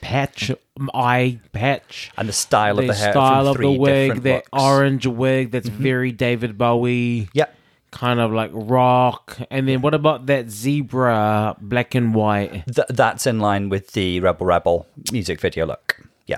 [0.00, 0.50] patch
[0.94, 4.48] eye patch, And the style of the the hair style of the wig, that looks.
[4.48, 4.64] Mm-hmm.
[4.64, 7.28] orange wig that's very David Bowie.
[7.32, 7.54] Yep.
[7.90, 12.64] Kind of like rock, and then what about that zebra black and white?
[12.66, 15.98] Th- that's in line with the Rebel Rebel music video look.
[16.26, 16.36] Yeah.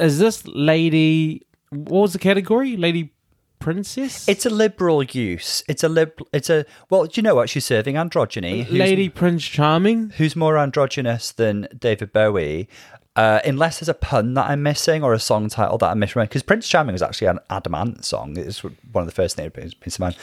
[0.00, 1.42] Is this lady?
[1.70, 2.76] What was the category?
[2.76, 3.12] Lady
[3.58, 4.28] princess?
[4.28, 5.62] It's a liberal use.
[5.68, 6.12] It's a lib.
[6.32, 7.04] It's a well.
[7.06, 7.96] Do you know what she's serving?
[7.96, 8.64] Androgyny.
[8.64, 10.10] Who's- Lady Prince Charming.
[10.10, 12.68] who's more androgynous than David Bowie?
[13.16, 16.22] Uh, unless there's a pun that I'm missing or a song title that I'm missing,
[16.22, 18.36] because Prince Charming was actually an Adam Adamant song.
[18.36, 20.16] It's one of the first things that brings to mind.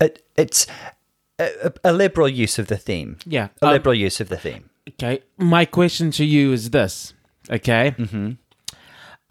[0.00, 0.66] It, it's
[1.38, 3.18] a, a liberal use of the theme.
[3.24, 3.48] Yeah.
[3.62, 4.68] a Um, liberal use of the theme.
[4.88, 5.22] Okay.
[5.38, 7.14] My question to you is this.
[7.48, 7.94] Okay.
[7.96, 8.32] Mm-hmm.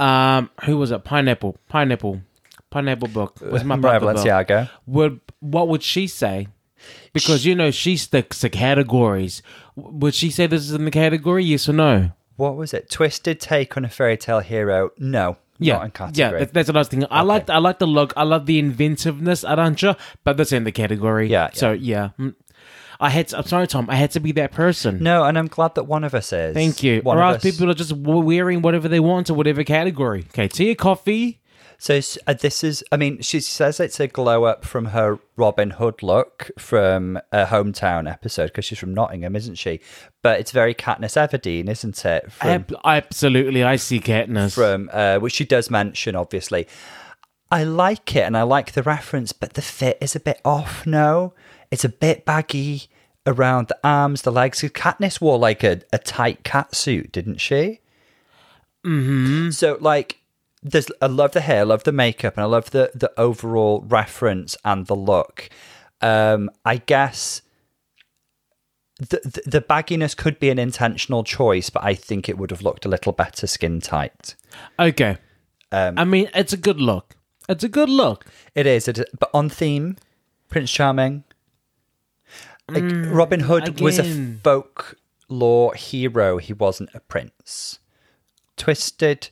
[0.04, 1.04] Um, who was it?
[1.04, 1.58] Pineapple.
[1.70, 2.22] Pineapple.
[2.70, 3.40] Pineapple book.
[3.42, 4.08] Was my brother.
[4.08, 4.70] Balenciaga.
[4.88, 6.48] Would what would she say?
[7.14, 9.42] Because you know she sticks to categories.
[9.76, 11.44] Would she say this is in the category?
[11.46, 12.12] Yes or no?
[12.36, 12.90] What was it?
[12.90, 14.90] Twisted take on a fairy tale hero?
[14.98, 16.32] No, Yeah, not in yeah.
[16.32, 17.08] That, that's what I was thinking.
[17.12, 18.12] I like I like the look.
[18.18, 21.30] I love the inventiveness, Arantxa, but that's in the category.
[21.30, 22.36] Yeah, So yeah, Mm.
[23.04, 23.28] I had.
[23.30, 23.90] To, I'm sorry, Tom.
[23.90, 25.04] I had to be that person.
[25.04, 26.54] no, and I'm glad that one of us is.
[26.54, 27.02] Thank you.
[27.02, 30.26] One or else us- people are just wearing whatever they want to whatever category.
[30.30, 31.38] Okay, Tia Kofi.
[31.80, 35.72] So uh, this is, I mean, she says it's a glow up from her Robin
[35.72, 39.82] Hood look from a hometown episode because she's from Nottingham, isn't she?
[40.22, 42.32] But it's very Katniss Everdeen, isn't it?
[42.32, 44.56] From, Ab- absolutely, I see Katniss.
[44.56, 46.68] from uh, which she does mention, obviously.
[47.52, 50.88] I like it and I like the reference, but the fit is a bit off.
[50.88, 51.34] No,
[51.70, 52.88] it's a bit baggy
[53.26, 54.62] around the arms, the legs.
[54.62, 57.82] Katniss wore like a, a tight cat suit, didn't she?
[58.86, 59.52] Mm-hmm.
[59.52, 60.20] So like,
[60.62, 63.84] there's I love the hair, I love the makeup, and I love the the overall
[63.88, 65.50] reference and the look.
[66.02, 67.42] Um, I guess
[69.00, 72.62] the, the the bagginess could be an intentional choice, but I think it would have
[72.62, 74.36] looked a little better skin tight.
[74.80, 75.18] Okay.
[75.72, 77.16] Um, I mean, it's a good look.
[77.50, 78.26] It's a good look.
[78.56, 79.98] It is, it, but on theme,
[80.48, 81.24] Prince Charming.
[82.70, 84.40] Like, Robin Hood was a Mm, again.
[84.44, 86.38] folklore hero.
[86.38, 87.80] He wasn't a prince.
[88.58, 89.30] Twisted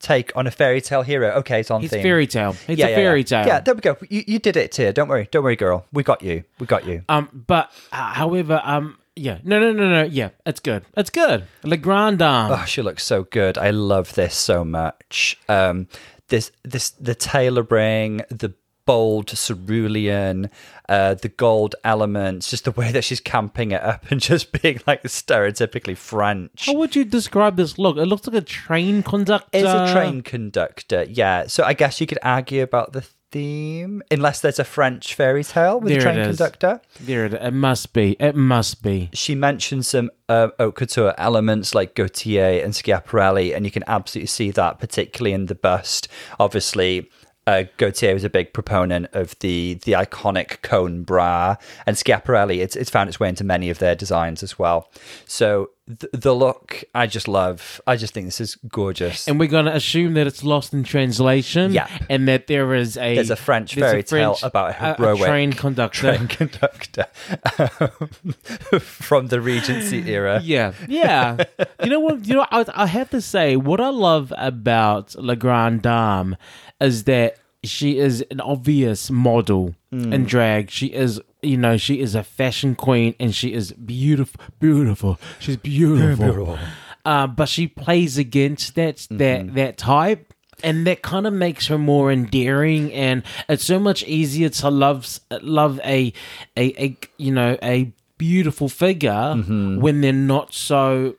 [0.00, 1.30] take on a fairy tale hero.
[1.36, 2.02] Okay, it's on He's theme.
[2.02, 2.56] fairy tale.
[2.68, 3.46] It's a fairy tale.
[3.46, 3.96] Yeah, there we go.
[4.08, 4.92] You, you did it, Tia.
[4.92, 5.28] Don't worry.
[5.30, 5.86] Don't worry, girl.
[5.92, 6.44] We got you.
[6.58, 7.02] We got you.
[7.08, 10.84] Um, but uh, however, um, yeah, no, no, no, no, yeah, it's good.
[10.96, 11.44] It's good.
[11.62, 12.50] La Grande Dame.
[12.52, 13.56] Oh, she looks so good.
[13.56, 15.38] I love this so much.
[15.48, 15.88] Um,
[16.28, 18.54] this, this, the tailoring, the
[18.86, 20.50] bold cerulean,
[20.88, 24.80] uh, the gold elements, just the way that she's camping it up and just being
[24.86, 26.66] like stereotypically French.
[26.66, 27.96] How would you describe this look?
[27.96, 29.48] It looks like a train conductor.
[29.52, 31.46] It's a train conductor, yeah.
[31.46, 35.80] So I guess you could argue about the theme, unless there's a French fairy tale
[35.80, 36.80] with There a train conductor.
[37.00, 38.16] There, it, it must be.
[38.20, 39.10] It must be.
[39.12, 44.28] she mentioned some uh, haute couture elements like Gaultier and Schiaparelli, and you can absolutely
[44.28, 46.06] see that, particularly in the bust.
[46.38, 47.10] Obviously,
[47.46, 52.76] uh, Gaultier was a big proponent of the the iconic cone bra, and Schiaparelli it's
[52.76, 54.90] it's found its way into many of their designs as well.
[55.26, 57.80] So th- the look, I just love.
[57.86, 59.28] I just think this is gorgeous.
[59.28, 61.72] And we're going to assume that it's lost in translation.
[61.72, 61.88] Yeah.
[62.08, 63.14] And that there is a.
[63.14, 66.16] There's a French there's fairy tale about a a, a train conductor.
[66.16, 67.04] train conductor
[68.80, 70.40] from the Regency era.
[70.42, 71.44] Yeah, yeah.
[71.82, 72.26] you know what?
[72.26, 76.36] You know, I, I have to say, what I love about La Grande Dame
[76.80, 80.26] is that she is an obvious model in mm.
[80.26, 80.70] drag.
[80.70, 85.18] She is, you know, she is a fashion queen, and she is beautiful, beautiful.
[85.38, 86.58] She's beautiful.
[87.04, 90.32] Uh, but she plays against that that that type.
[90.62, 95.20] And that kind of makes her more endearing, and it's so much easier to love
[95.42, 96.12] love a
[96.56, 99.34] a, a you know a beautiful figure
[99.80, 101.16] when they're not so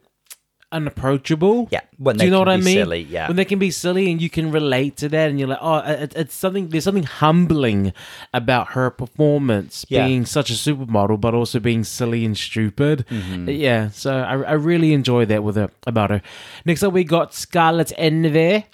[0.76, 1.68] unapproachable.
[1.72, 2.76] Yeah, when Do you know can what I be mean?
[2.76, 3.28] silly, yeah.
[3.28, 5.78] when they can be silly and you can relate to that, and you're like, oh,
[5.80, 6.70] it, it's something.
[6.70, 7.94] There's something humbling
[8.34, 10.06] about her performance Yeah.
[10.06, 13.06] being such a supermodel, but also being silly and stupid.
[13.10, 13.50] Mm-hmm.
[13.50, 16.22] Yeah, so I, I really enjoy that with her about her.
[16.66, 18.66] Next up, we got Scarlet Envy.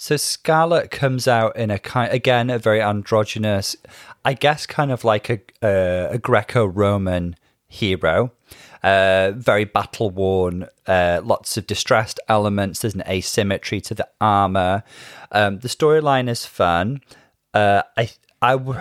[0.00, 3.74] So Scarlet comes out in a kind again a very androgynous,
[4.24, 7.34] I guess, kind of like a a, a Greco-Roman
[7.66, 8.30] hero,
[8.82, 12.80] uh, very battle worn, uh, lots of distressed elements.
[12.80, 14.82] There's an asymmetry to the armor.
[15.32, 17.00] Um, the storyline is fun.
[17.54, 18.10] Uh, I
[18.40, 18.80] I w-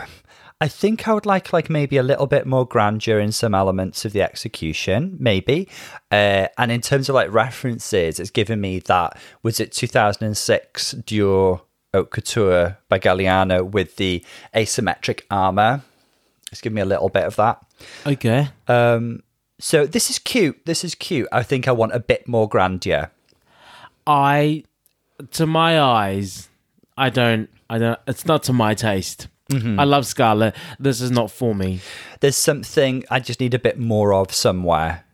[0.60, 4.06] I think I would like like maybe a little bit more grandeur in some elements
[4.06, 5.68] of the execution, maybe.
[6.12, 11.62] Uh, and in terms of like references, it's given me that was it 2006 Dior
[11.94, 14.24] Haute Couture by Galliano with the
[14.56, 15.82] asymmetric armor.
[16.52, 17.64] It's given me a little bit of that.
[18.06, 18.50] Okay.
[18.68, 19.22] Um,
[19.60, 20.66] so this is cute.
[20.66, 21.28] This is cute.
[21.32, 23.12] I think I want a bit more grandeur.
[24.06, 24.64] I,
[25.32, 26.50] to my eyes,
[26.98, 27.50] I don't.
[27.70, 28.00] I don't.
[28.08, 29.28] It's not to my taste.
[29.52, 29.80] Mm-hmm.
[29.80, 30.56] I love Scarlet.
[30.80, 31.80] This is not for me.
[32.20, 35.06] There's something I just need a bit more of somewhere.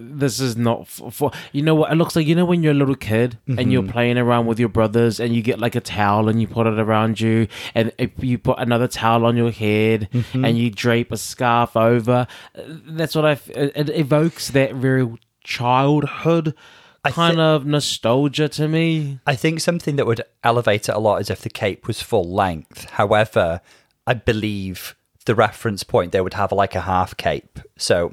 [0.00, 2.72] This is not for, for you know what it looks like you know when you're
[2.72, 3.70] a little kid and Mm-hmm.
[3.70, 6.66] you're playing around with your brothers and you get like a towel and you put
[6.68, 10.44] it around you and if you put another towel on your head Mm-hmm.
[10.44, 15.08] and you drape a scarf over that's what i it evokes that very
[15.68, 16.54] childhood
[17.04, 21.20] kind thi- of nostalgia to me I think something that would elevate it a lot
[21.20, 22.90] is if the cape was full length.
[22.90, 23.60] However,
[24.06, 27.60] I believe the reference point they would have like a half cape.
[27.78, 28.12] So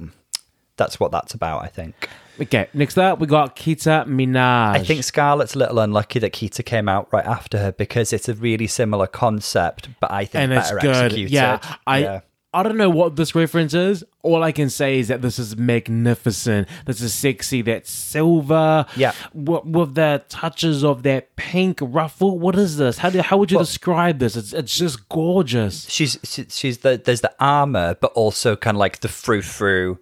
[0.77, 2.09] that's what that's about, I think.
[2.41, 6.65] okay next up we got Keta Minaj I think Scarlet's a little unlucky that Keta
[6.65, 10.53] came out right after her because it's a really similar concept, but I think and
[10.53, 10.95] it's better good.
[11.05, 11.31] executed.
[11.31, 12.19] Yeah, I Yeah.
[12.53, 14.01] I don't know what this reference is.
[14.21, 16.69] All I can say is that this is magnificent.
[16.85, 17.61] This is sexy.
[17.63, 19.11] That silver, Yeah.
[19.33, 22.39] with, with the touches of that pink ruffle.
[22.39, 22.97] What is this?
[22.99, 24.37] How do how would you describe this?
[24.37, 25.89] It's it's just gorgeous.
[25.89, 26.17] she's
[26.49, 29.99] she's the there's the armor, but also kind of like the frou frou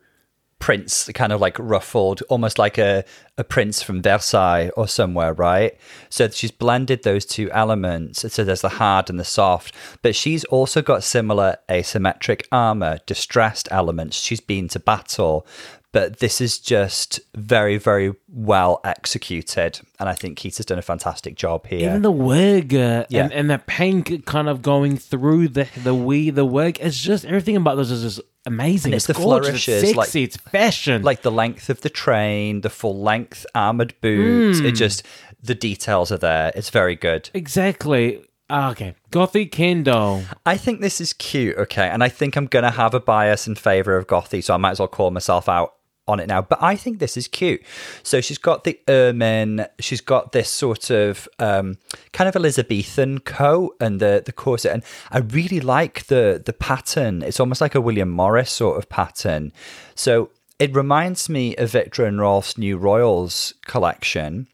[0.65, 3.03] prince, kind of like ruffled, almost like a
[3.37, 5.73] a prince from Versailles or somewhere, right?
[6.09, 8.15] So she's blended those two elements.
[8.33, 13.67] So there's the hard and the soft, but she's also got similar asymmetric armor, distressed
[13.71, 14.15] elements.
[14.17, 15.45] She's been to battle.
[15.91, 19.79] but this is just very, very well executed.
[19.99, 21.89] And I think Keta has done a fantastic job here.
[21.89, 23.23] Even the wig uh, Yeah.
[23.25, 26.77] and, and the paint kind of going through the the we the wig.
[26.81, 28.93] It's just everything about this is just amazing.
[28.93, 31.01] It's it's the gorgeous, flourishes, it's like- it's fashion.
[31.03, 34.59] like the length of the train, the full length armored boots.
[34.59, 34.65] Hmm.
[34.65, 35.03] It just,
[35.41, 36.51] the details are there.
[36.55, 37.29] It's very good.
[37.33, 38.21] exactly.
[38.49, 40.25] Ah, okay, Gothy Kendoll.
[40.45, 43.55] I think this is cute, okay, and I think I'm gonna have a bias in
[43.55, 45.73] favor of Gothy, so I might as well call myself out
[46.07, 46.41] on it now.
[46.41, 47.61] But I think this is cute.
[48.03, 51.77] So she's got the ermine, she's got this sort of um,
[52.11, 57.21] kind of Elizabethan coat and the the corset, and I really like the the pattern.
[57.21, 59.51] It's almost like a William Morris sort of pattern.
[59.95, 60.29] So
[60.59, 64.47] it reminds me of Viktor and Rolf's New Royals collection.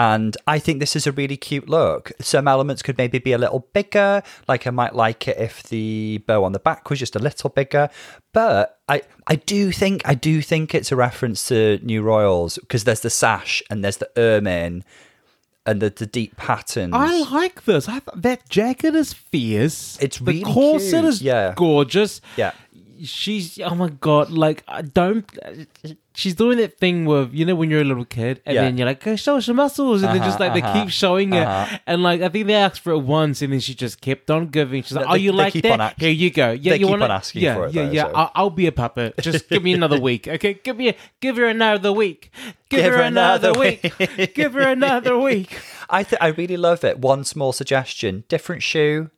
[0.00, 2.10] And I think this is a really cute look.
[2.22, 6.22] Some elements could maybe be a little bigger, like I might like it if the
[6.26, 7.90] bow on the back was just a little bigger.
[8.32, 12.84] But I, I do think I do think it's a reference to New Royals because
[12.84, 14.84] there's the sash and there's the ermine
[15.66, 16.94] and the, the deep patterns.
[16.94, 17.86] I like this.
[17.86, 19.98] I th- that jacket is fierce.
[20.00, 21.52] It's really the corset cute, is yeah.
[21.54, 22.22] gorgeous.
[22.38, 22.52] Yeah.
[23.04, 25.24] She's oh my god, like I don't.
[26.12, 28.62] She's doing that thing with you know when you're a little kid and Yeah.
[28.62, 30.90] then you're like, "Go show us your muscles," and then just like they uh-huh, keep
[30.90, 31.66] showing uh-huh.
[31.76, 34.30] it, and like I think they asked for it once, and then she just kept
[34.30, 34.82] on giving.
[34.82, 35.80] She's like, They- "Oh, you they like that?
[35.80, 36.50] ask- Here you go.
[36.50, 38.02] Yeah, they you want on asking yeah, for it, Yeah, though, yeah.
[38.04, 39.14] so- I'll, I'll be a puppet.
[39.20, 40.54] Just give me another week, okay?
[40.54, 42.30] Give me, a, give her another week.
[42.68, 44.34] Give, Give her her another, another week.
[44.34, 45.58] give her another week.
[45.88, 46.98] I th- I really love it.
[46.98, 49.10] One small suggestion: different shoe.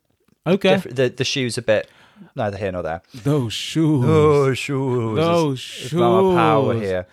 [0.45, 0.75] Okay.
[0.75, 1.89] Diff- the the shoe's a bit
[2.35, 3.01] neither here nor there.
[3.13, 4.05] Those shoes.
[4.07, 5.17] Oh, shoes.
[5.17, 7.07] Those It's- it's Mama Power here.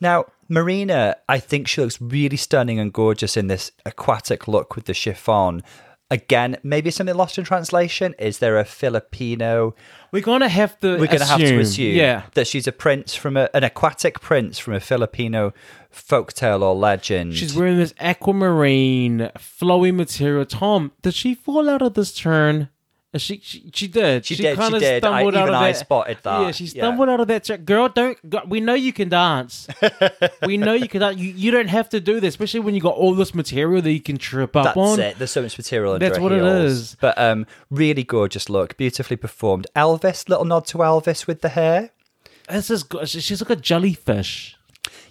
[0.00, 4.86] Now, Marina, I think she looks really stunning and gorgeous in this aquatic look with
[4.86, 5.62] the chiffon.
[6.10, 8.14] Again, maybe something lost in translation.
[8.18, 9.74] Is there a Filipino?
[10.10, 10.98] We're gonna have to.
[10.98, 11.60] We're going to have to assume.
[11.60, 12.24] assume Yeah.
[12.34, 15.54] that she's a prince from a, an aquatic prince from a Filipino
[15.90, 17.34] folktale or legend.
[17.34, 20.44] She's wearing this aquamarine flowy material.
[20.44, 22.68] Tom, did she fall out of this turn?
[23.14, 24.24] She she, she did.
[24.24, 25.04] She did, she did.
[25.04, 25.78] I- Stumbled out even of I that.
[25.78, 26.40] spotted that.
[26.40, 26.70] Yeah, she Yeah.
[26.84, 27.44] stumbled out of that.
[27.44, 27.62] Turn.
[27.64, 28.16] Girl, don't.
[28.48, 29.68] We know you can dance.
[30.46, 31.18] we know you can dance.
[31.18, 33.92] You, you don't have to do this, especially when you got all this material that
[33.92, 34.98] you can trip up That's on.
[35.00, 35.18] it.
[35.18, 36.70] There's so much material That's what it heels.
[36.72, 36.96] is.
[37.00, 39.66] But um, really gorgeous look, beautifully performed.
[39.76, 41.90] Elvis, little nod to Elvis with the hair.
[42.48, 44.56] This is go- she's like a jellyfish.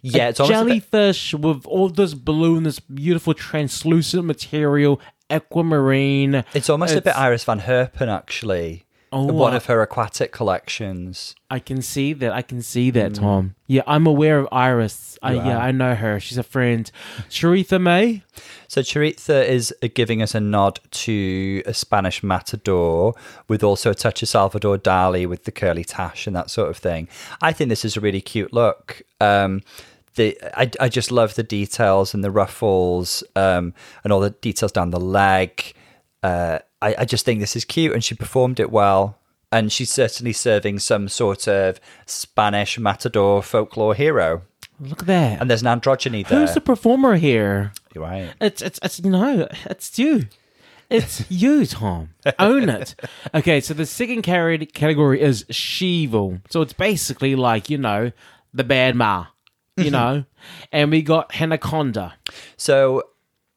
[0.02, 5.00] Yeah, a it's a bit- jellyfish with all this blue and this beautiful translucent material,
[5.32, 6.44] aquamarine.
[6.54, 8.86] It's almost a bit Iris Van Herpen, actually.
[9.14, 11.36] Oh, One of her aquatic collections.
[11.50, 12.32] I can see that.
[12.32, 13.20] I can see that, Mm.
[13.20, 13.56] Tom.
[13.68, 15.18] Yeah, I'm aware of Iris.
[15.22, 15.58] I, yeah.
[15.60, 16.18] I know her.
[16.22, 16.90] She's a friend.
[17.30, 18.24] Choriza May.
[18.70, 23.14] So Choriza is giving us a nod to a Spanish matador
[23.50, 26.78] with also a touch of Salvador Dali with the curly tash and that sort of
[26.78, 27.10] thing.
[27.42, 29.02] I think this is a really cute look.
[29.20, 29.62] Um,
[30.16, 34.72] the I, I just love the details and the ruffles um, and all the details
[34.72, 35.74] down the leg.
[36.24, 39.18] Uh, I, I just think this is cute and she performed it well.
[39.54, 44.44] And she's certainly serving some sort of Spanish matador folklore hero.
[44.80, 45.42] Look at that.
[45.42, 46.40] And there's an androgyny there.
[46.40, 47.74] Who's the performer here?
[47.94, 48.34] You're right.
[48.40, 50.28] It's it's it's no, it's you.
[50.90, 52.10] It's you, Tom.
[52.40, 52.96] Own it.
[53.34, 56.42] Okay, so the second category is Sheevil.
[56.50, 58.12] So it's basically like, you know,
[58.54, 59.28] the bad ma,
[59.86, 60.26] you know?
[60.72, 62.14] And we got Hannah Conda.
[62.58, 63.04] So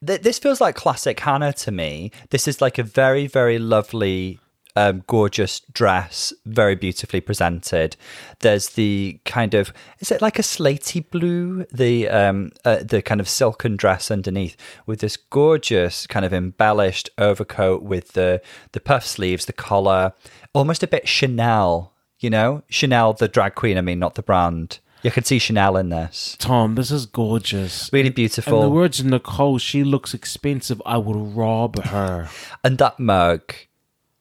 [0.06, 2.10] th- this feels like classic Hannah to me.
[2.30, 4.40] This is like a very, very lovely,
[4.76, 7.96] um, gorgeous dress, very beautifully presented.
[8.40, 11.64] There's the kind of is it like a slaty blue?
[11.72, 14.56] The um, uh, the kind of silken dress underneath
[14.86, 20.12] with this gorgeous kind of embellished overcoat with the the puff sleeves, the collar,
[20.52, 21.92] almost a bit Chanel.
[22.20, 23.76] You know, Chanel, the drag queen.
[23.76, 24.78] I mean, not the brand.
[25.04, 26.34] You could see Chanel in this.
[26.38, 27.90] Tom, this is gorgeous.
[27.92, 28.54] Really beautiful.
[28.54, 30.80] In the words of Nicole, she looks expensive.
[30.86, 32.30] I would rob her.
[32.64, 33.52] And that mug,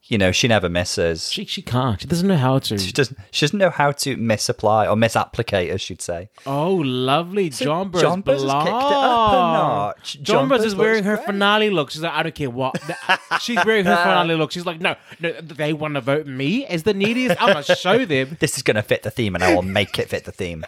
[0.05, 1.31] you know, she never misses.
[1.31, 2.01] She she can't.
[2.01, 2.77] She doesn't know how to.
[2.77, 3.17] She doesn't.
[3.31, 6.29] She doesn't know how to misapply or misapplicate, as she'd say.
[6.45, 7.49] Oh, lovely.
[7.49, 8.01] Jonbers.
[8.01, 10.21] John Burrs kicked it up a notch.
[10.21, 11.25] John, Jonbers is wearing her great.
[11.25, 11.91] finale look.
[11.91, 12.75] She's like, I don't care what.
[13.39, 14.51] She's wearing her finale look.
[14.51, 17.41] She's like, no, no, they want to vote me as the neediest.
[17.41, 18.35] I'm going to show them.
[18.41, 20.65] This is going to fit the theme, and I will make it fit the theme.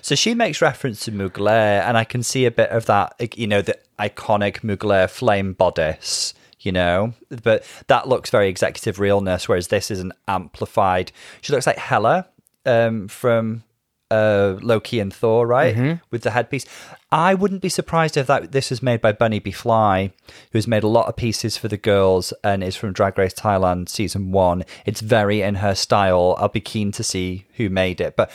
[0.00, 3.36] So she makes reference to Mugler, and I can see a bit of that.
[3.36, 6.32] You know, the iconic Mugler flame bodice.
[6.60, 11.12] You know, but that looks very executive realness, whereas this is an amplified.
[11.40, 12.26] She looks like Hela
[12.66, 13.62] um, from
[14.10, 15.76] uh, Loki and Thor, right?
[16.10, 16.64] With the headpiece.
[17.12, 20.12] I wouldn't be surprised if that this was made by Bunny Be Fly,
[20.52, 23.88] who's made a lot of pieces for the girls and is from Drag Race Thailand
[23.88, 24.64] season one.
[24.84, 26.36] It's very in her style.
[26.38, 28.30] I'll be keen to see who made it, but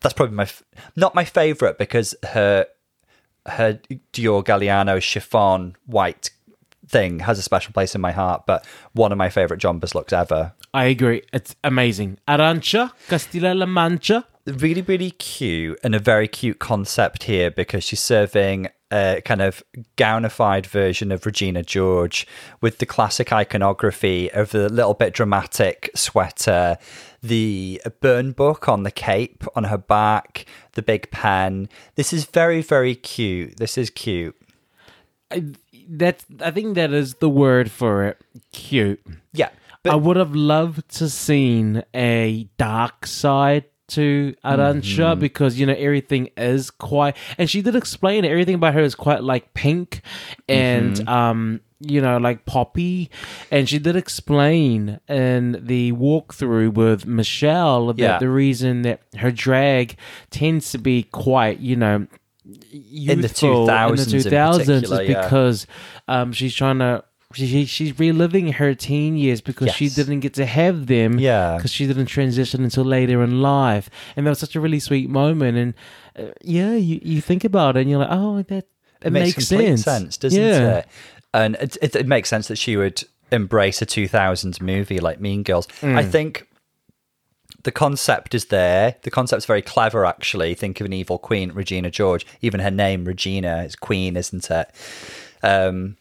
[0.00, 0.62] that's probably my f-
[0.96, 2.66] not my favorite because her
[3.46, 3.80] her
[4.12, 6.30] Dior Galliano chiffon white
[6.90, 8.44] thing has a special place in my heart.
[8.46, 10.52] But one of my favorite Jonbers looks ever.
[10.74, 11.22] I agree.
[11.32, 12.18] It's amazing.
[12.28, 14.26] Arantxa, Castilla-La Mancha.
[14.46, 19.62] Really, really cute and a very cute concept here because she's serving a kind of
[19.96, 22.26] gownified version of Regina George
[22.60, 26.78] with the classic iconography of the little bit dramatic sweater,
[27.22, 31.68] the burn book on the cape on her back, the big pen.
[31.94, 33.58] This is very, very cute.
[33.58, 34.34] This is cute.
[35.30, 35.44] I,
[35.90, 38.20] that I think that is the word for it.
[38.52, 39.00] Cute.
[39.32, 39.50] Yeah.
[39.88, 46.28] I would have loved to seen a dark side to Arantxa because you know everything
[46.36, 50.02] is quite and she did explain it, everything about her is quite like pink
[50.48, 53.10] and um you know like poppy
[53.50, 58.18] and she did explain in the walkthrough with Michelle that Yeah.
[58.18, 59.96] the reason that her drag
[60.30, 62.06] tends to be quite you know
[62.44, 65.22] youthful 2000s in the 2000s particular, is yeah.
[65.22, 65.66] because
[66.08, 70.44] um she's trying to she, she's reliving her teen years because she didn't get to
[70.46, 71.56] have them Yeah.
[71.56, 75.08] because she didn't transition until later in life and that was such a really sweet
[75.08, 75.74] moment and
[76.18, 78.66] uh, yeah you, you think about it and you're like oh that
[79.02, 80.78] it, makes, complete sense sense, doesn't yeah.
[80.78, 80.86] it?
[81.32, 85.42] And it, it, it makes sense that she would embrace a 2000s movie like Mean
[85.44, 85.68] Girls.
[85.82, 86.10] I Mm.
[86.10, 86.48] think
[87.62, 88.96] the concept is there.
[89.02, 90.54] The concept's very clever, actually.
[90.54, 92.26] Think of an evil queen, Regina George.
[92.40, 94.70] Even her name, Regina, is queen, isn't it?
[95.42, 95.96] Um,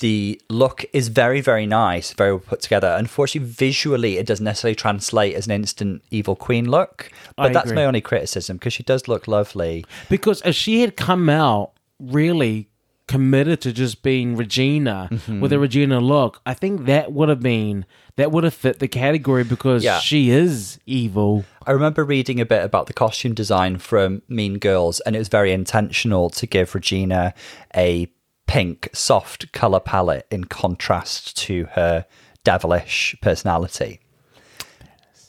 [0.00, 2.94] the look is very, very nice, very well put together.
[2.98, 7.10] Unfortunately, visually, it doesn't necessarily translate as an instant evil queen look.
[7.36, 7.76] But I that's agree.
[7.76, 9.84] my only criticism because she does look lovely.
[10.08, 12.68] because if she had come out really
[13.08, 15.40] committed to just being Regina Mm-hmm.
[15.40, 17.84] with a Regina look, I think that would have been
[18.16, 19.98] that would have fit the category because Yeah.
[19.98, 21.44] she is evil.
[21.66, 25.28] I remember reading a bit about the costume design from Mean Girls, and it was
[25.28, 27.32] very intentional to give Regina
[27.74, 28.08] a
[28.46, 32.04] pink, soft color palette in contrast to her
[32.44, 34.00] devilish personality.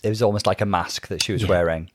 [0.03, 1.89] It was almost like a mask that she was wearing.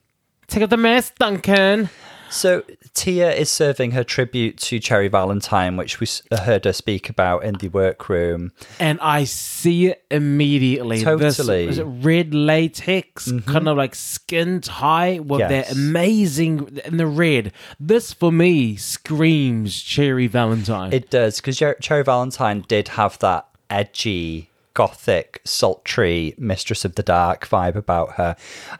[0.47, 1.89] Take off the mask, Duncan.
[2.29, 2.63] So
[2.93, 7.43] Tia is serving her tribute to Cherry Valentine, which we uh, heard her speak about
[7.43, 8.51] in the workroom.
[8.79, 11.03] And I see it immediately.
[11.03, 11.67] This, Totally.
[11.67, 13.49] is it red latex, mm-hmm.
[13.51, 15.71] kind of like skin tight with that Yes.
[15.75, 17.51] amazing in the red.
[17.79, 20.93] This for me screams Cherry Valentine.
[20.93, 27.47] It does because Cherry Valentine did have that edgy, gothic, sultry Mistress of the Dark
[27.47, 28.35] vibe about her,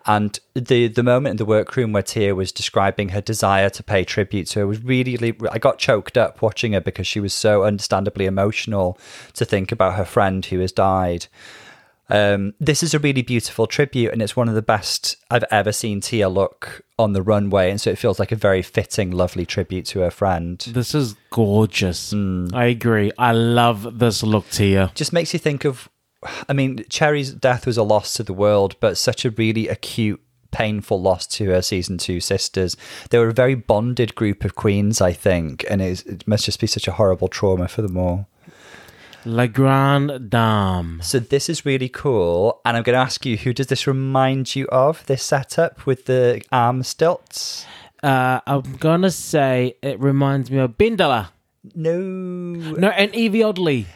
[0.05, 4.03] and the the moment in the workroom where Tia was describing her desire to pay
[4.03, 7.63] tribute to her was really, I got choked up watching her because she was so
[7.63, 8.97] understandably emotional
[9.33, 11.27] to think about her friend who has died.
[12.10, 15.72] Um, this is a really beautiful tribute, and it's one of the best I've ever
[15.72, 19.45] seen Tia look on the runway, and so it feels like a very fitting, lovely
[19.45, 20.60] tribute to her friend.
[20.60, 22.12] this is gorgeous.
[22.12, 22.47] Hmm.
[22.53, 23.12] I agree.
[23.18, 24.91] I love this look, Tia.
[24.95, 25.89] just makes you think of
[26.47, 30.22] I mean, Cherry's death was a loss to the world, but such a really acute,
[30.51, 32.76] painful loss to her season two sisters.
[33.10, 36.68] They were a very bonded group of queens, I think, and it must just be
[36.68, 38.28] such a horrible trauma for them all.
[39.26, 40.99] La Grande Dame.
[41.01, 44.55] So this is really cool, and I'm going to ask you, who does this remind
[44.55, 45.05] you of?
[45.05, 47.65] This setup with the arm stilts?
[48.01, 51.30] Uh, I'm gonna say it reminds me of Bindala.
[51.76, 53.88] No, No, and Evie Oddly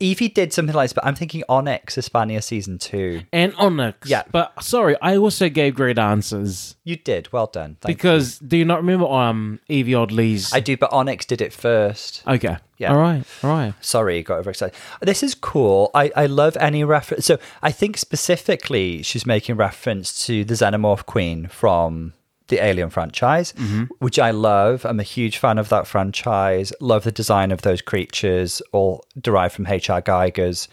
[0.00, 3.22] Evie did something like this, but I'm thinking Onyx Hispania season two.
[3.32, 4.08] and Onyx.
[4.08, 4.24] Yeah.
[4.32, 7.76] but sorry, I also gave great answers You did well done.
[7.80, 10.52] Thank because do you not remember um Evie Oddly's?
[10.52, 12.22] I do, but Onyx did it first.
[12.26, 12.56] okay.
[12.78, 12.92] Yeah.
[12.92, 13.24] All right.
[13.42, 13.74] All right.
[13.80, 14.72] Sorry, got overexcited.
[15.00, 15.90] This is cool.
[15.94, 17.26] I, I love any reference.
[17.26, 22.12] So I think specifically she's making reference to the Xenomorph Queen from
[22.48, 23.52] the Alien franchise,
[23.98, 24.84] which I love.
[24.84, 26.72] I'm a huge fan of that franchise.
[26.80, 30.00] Love the design of those creatures, all derived from H.R.
[30.00, 30.68] Giger's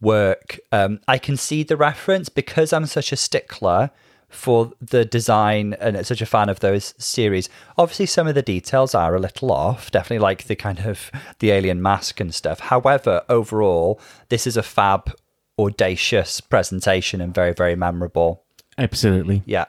[0.00, 0.58] work.
[0.72, 3.90] Um, I can see the reference because I'm such a stickler
[4.30, 7.48] for the design and such a fan of those series.
[7.76, 11.50] Obviously, some of the details are a little off, definitely like the kind of the
[11.50, 12.60] alien mask and stuff.
[12.60, 15.12] However, overall, this is a fab,
[15.58, 18.44] audacious presentation and very, very memorable.
[18.78, 19.42] Absolutely.
[19.46, 19.66] Yeah.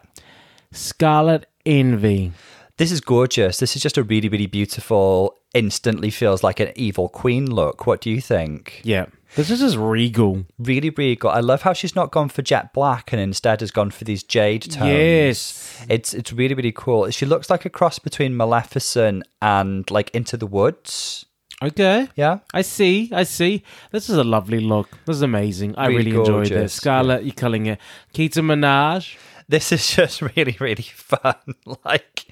[0.72, 2.32] Scarlet Envy.
[2.78, 3.58] This is gorgeous.
[3.60, 7.86] This is just a really, really beautiful, instantly feels like an evil queen look.
[7.86, 8.82] What do you think?
[8.84, 9.06] Yeah.
[9.36, 10.46] This is just regal.
[10.58, 11.30] Really, regal.
[11.30, 14.24] I love how she's not gone for jet black and instead has gone for these
[14.24, 14.92] jade tones.
[14.92, 15.86] Yes.
[15.90, 17.10] It's it's really, really cool.
[17.12, 21.26] She looks like a cross between Maleficent and like Into the Woods.
[21.64, 22.10] Okay.
[22.16, 22.40] Yeah.
[22.54, 23.10] I see.
[23.14, 23.64] I see.
[23.92, 24.90] This is a lovely look.
[25.06, 25.76] This is amazing.
[25.78, 26.74] I Really really, enjoyed this.
[26.74, 27.80] Scarlet, you're calling it
[28.14, 29.16] Keta Minaj.
[29.52, 31.36] This is just really, really fun.
[31.86, 32.26] like,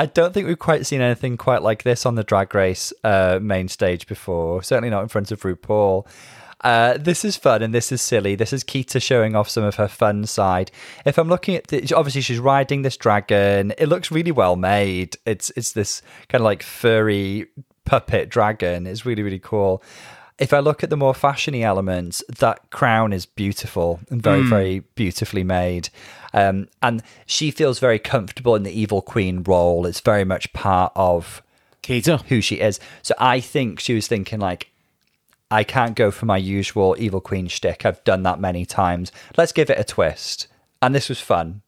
[0.00, 3.38] I don't think we've quite seen anything quite like this on the Drag Race uh,
[3.40, 4.64] main stage before.
[4.64, 6.06] Certainly not in front of RuPaul.
[6.62, 8.34] Uh, this is fun and this is silly.
[8.34, 10.72] This is Keta showing off some of her fun side.
[11.04, 13.72] If I'm looking at the, obviously she's riding this dragon.
[13.78, 15.16] It looks really well made.
[15.24, 17.46] It's it's this kind of like furry
[17.84, 18.88] puppet dragon.
[18.88, 19.84] It's really really cool.
[20.38, 24.80] If I look at the more fashiony elements, that crown is beautiful and very very
[24.96, 25.90] beautifully made.
[26.36, 29.86] Um, and she feels very comfortable in the evil queen role.
[29.86, 31.42] It's very much part of
[31.82, 32.22] Keta.
[32.26, 32.78] who she is.
[33.02, 34.70] So I think she was thinking like,
[35.50, 37.86] I can't go for my usual evil queen shtick.
[37.86, 39.12] I've done that many times.
[39.38, 40.46] Let's give it a twist.
[40.82, 41.62] And this was fun.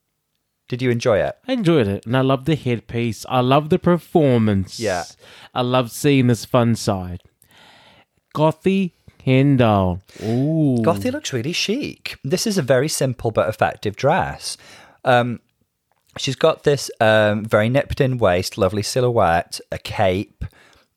[0.68, 1.38] Did you enjoy it?
[1.48, 3.24] I enjoyed it, and I love the headpiece.
[3.26, 4.78] I love the performance.
[4.78, 5.04] Yeah.
[5.54, 7.22] I love seeing this fun side.
[8.34, 8.92] Gothy
[9.28, 10.00] Kendoll.
[10.22, 10.82] Ooh.
[10.82, 12.18] Gothy looks really chic.
[12.24, 14.56] This is a very simple but effective dress.
[15.04, 15.40] Um,
[16.16, 20.44] she's got this um, very nipped in waist, lovely silhouette, a cape,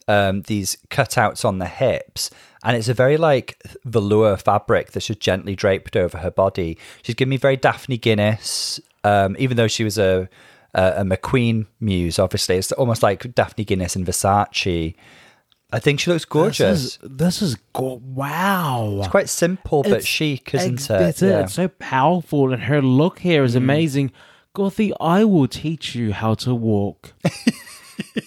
[0.08, 2.32] um, these cutouts on the hips,
[2.64, 6.78] and it's a very like velour fabric that's just gently draped over her body.
[7.04, 10.30] She's giving me very Daphne Guinness, um, even though she was a,
[10.74, 12.18] a a McQueen muse.
[12.18, 14.96] Obviously, it's almost like Daphne Guinness and Versace.
[15.74, 16.58] I think she looks gorgeous.
[16.58, 18.98] This is, this is go- wow.
[19.00, 21.02] It's quite simple but It's- chic, isn't it?
[21.02, 23.58] It's, it's so powerful, and her look here is Mm.
[23.58, 24.12] amazing.
[24.54, 27.14] Gothy, I will teach you how to walk.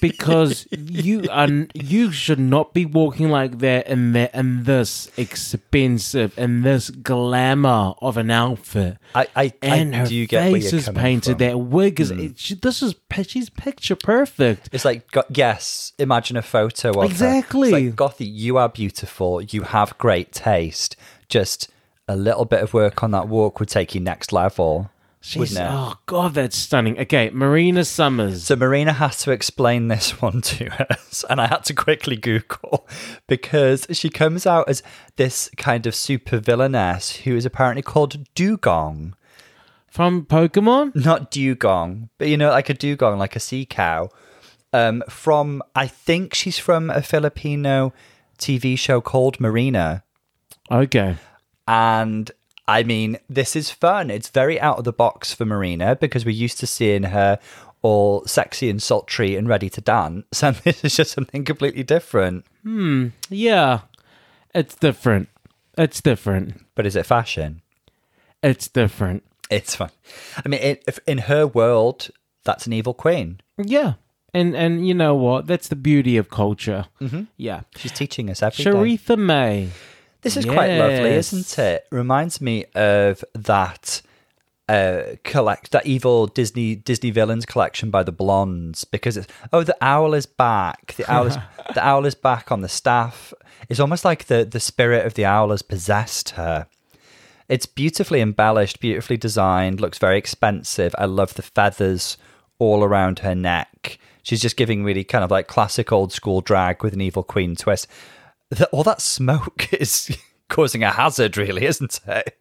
[0.01, 6.39] because you are you should not be walking like that in that in this expensive
[6.39, 8.99] in this glamour of an outfit.
[9.15, 11.39] I, I, and I her do get face is painted.
[11.39, 11.47] from.
[11.47, 11.51] Mm.
[11.51, 12.11] That wig is.
[12.11, 12.95] It, she, this is
[13.27, 14.69] she's picture perfect.
[14.73, 17.05] It's like, yes, imagine a photo of her.
[17.05, 17.69] Exactly.
[17.69, 19.43] It's like, Gothy, you are beautiful.
[19.43, 20.97] You have great taste.
[21.29, 21.71] Just
[22.07, 24.91] a little bit of work on that walk would take you next level.
[25.27, 25.71] She's wouldn't it?
[25.73, 26.99] oh god, that's stunning.
[27.01, 28.45] Okay, Marina Summers.
[28.45, 32.87] So Marina has to explain this one to us, and I had to quickly Google
[33.27, 34.83] because she comes out as
[35.17, 39.15] this kind of super villainess who is apparently called Dugong.
[39.89, 40.95] from Pokemon.
[40.95, 44.11] not dugong, but you know, like a dugong, like a sea cow.
[44.75, 47.95] Um, from I think she's from a Filipino
[48.39, 50.03] TV show called Marina,
[50.71, 51.17] Okay.
[51.67, 52.31] and
[52.67, 54.11] I mean, this is fun.
[54.11, 57.39] It's very out of the box for Marina because we're used to seeing her
[57.83, 62.47] all sexy and sultry and ready to dance, and this is just something completely different.
[62.63, 63.09] Hmm.
[63.29, 63.81] Yeah,
[64.55, 65.29] it's different.
[65.77, 66.65] It's different.
[66.75, 67.61] But is it fashion?
[68.43, 69.25] It's different.
[69.51, 69.91] It's fun.
[70.45, 72.09] I mean, it, in her world,
[72.45, 73.41] that's an evil queen.
[73.59, 73.95] Yeah,
[74.35, 75.47] and and you know what?
[75.47, 76.87] That's the beauty of culture.
[77.01, 77.23] Mm-hmm.
[77.37, 77.63] Yeah.
[77.77, 78.73] She's teaching us everything.
[78.73, 79.71] Choriza May.
[80.25, 81.87] This is quite lovely, isn't it?
[81.93, 84.03] Reminds me of that
[84.67, 89.77] uh collect that evil Disney Disney villains collection by the Blondes because it's oh the
[89.83, 90.95] owl is back.
[90.95, 91.37] The owl is
[91.75, 93.35] the owl is back on the staff.
[93.69, 96.67] It's almost like the the spirit of the owl has possessed her.
[97.47, 100.95] It's beautifully embellished, beautifully designed, looks very expensive.
[100.97, 102.17] I love the feathers
[102.59, 103.99] all around her neck.
[104.23, 107.55] She's just giving really kind of like classic old school drag with an evil queen
[107.55, 107.87] twist.
[108.51, 110.17] The, all that smoke is
[110.49, 112.39] causing a hazard, really, isn't it?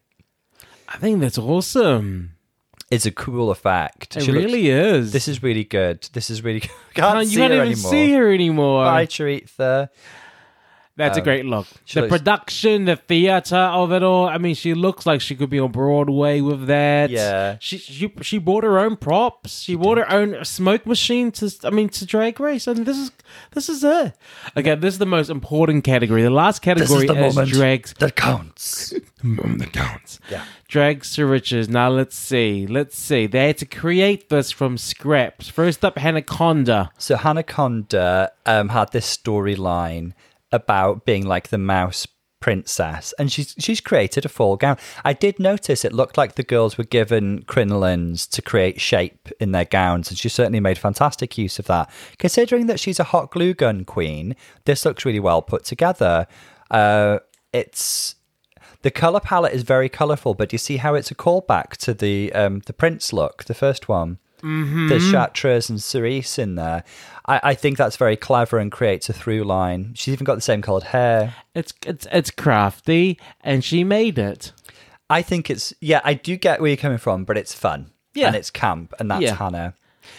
[0.88, 2.32] I think that's awesome.
[2.90, 4.16] It's a cool effect.
[4.16, 5.12] It She looks- really is.
[5.12, 6.08] this is really good.
[6.12, 6.70] This is really good.
[6.94, 7.90] Can't Can't- see you can't even anymore.
[7.90, 8.84] see her anymore.
[8.84, 9.88] Bye, Choriza.
[10.96, 11.66] That's a great look.
[11.92, 14.28] The looks- production, the theater of it all.
[14.28, 17.10] I mean, she looks like she could be on Broadway with that.
[17.10, 17.56] Yeah.
[17.60, 19.60] She she she bought her own props.
[19.60, 21.52] She bought her own smoke machine to.
[21.64, 22.68] I mean, to Drag Race.
[22.68, 23.10] And this is
[23.52, 24.14] this is it.
[24.56, 26.22] Okay, this is the most important category.
[26.22, 27.92] The last category is, drags.
[27.94, 28.90] that counts.
[29.24, 30.20] that counts.
[30.30, 30.44] Yeah.
[30.68, 31.68] Drags to riches.
[31.68, 32.68] Now let's see.
[32.68, 33.26] Let's see.
[33.26, 35.48] They had to create this from scraps.
[35.48, 36.90] First up, Hannah Conda.
[36.98, 40.12] So Hannah Conda um, had this storyline
[40.54, 42.06] about being like the mouse
[42.40, 44.76] princess, and she's she's created a full gown.
[45.02, 49.52] I did notice it looked like the girls were given crinolines to create shape in
[49.52, 51.90] their gowns, and she certainly made fantastic use of that.
[52.18, 54.36] Considering that she's a hot glue gun queen,
[54.66, 56.26] this looks really well put together.
[56.70, 57.18] Uh,
[57.52, 58.16] it's
[58.82, 62.30] the color palette is very colorful, but you see how it's a callback to the
[62.34, 64.18] um, the Prince look, the first one.
[64.44, 64.88] Mm-hmm.
[64.88, 66.84] There's Chartreuse and Cerise in there.
[67.26, 69.92] I, I think that's very clever and creates a through line.
[69.94, 71.34] She's even got the same colored hair.
[71.54, 74.52] It's it's it's crafty, and she made it.
[75.08, 76.00] I think it's yeah.
[76.04, 77.90] I do get where you're coming from, but it's fun.
[78.14, 78.28] Yeah.
[78.28, 79.34] and it's camp, and that's Yeah.
[79.34, 79.74] Hannah.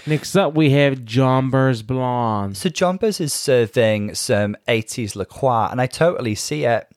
[0.06, 2.58] Next up, we have Jonbers Blonde.
[2.58, 6.88] So Jonbers is serving some 80s Lacroix, and I totally see it.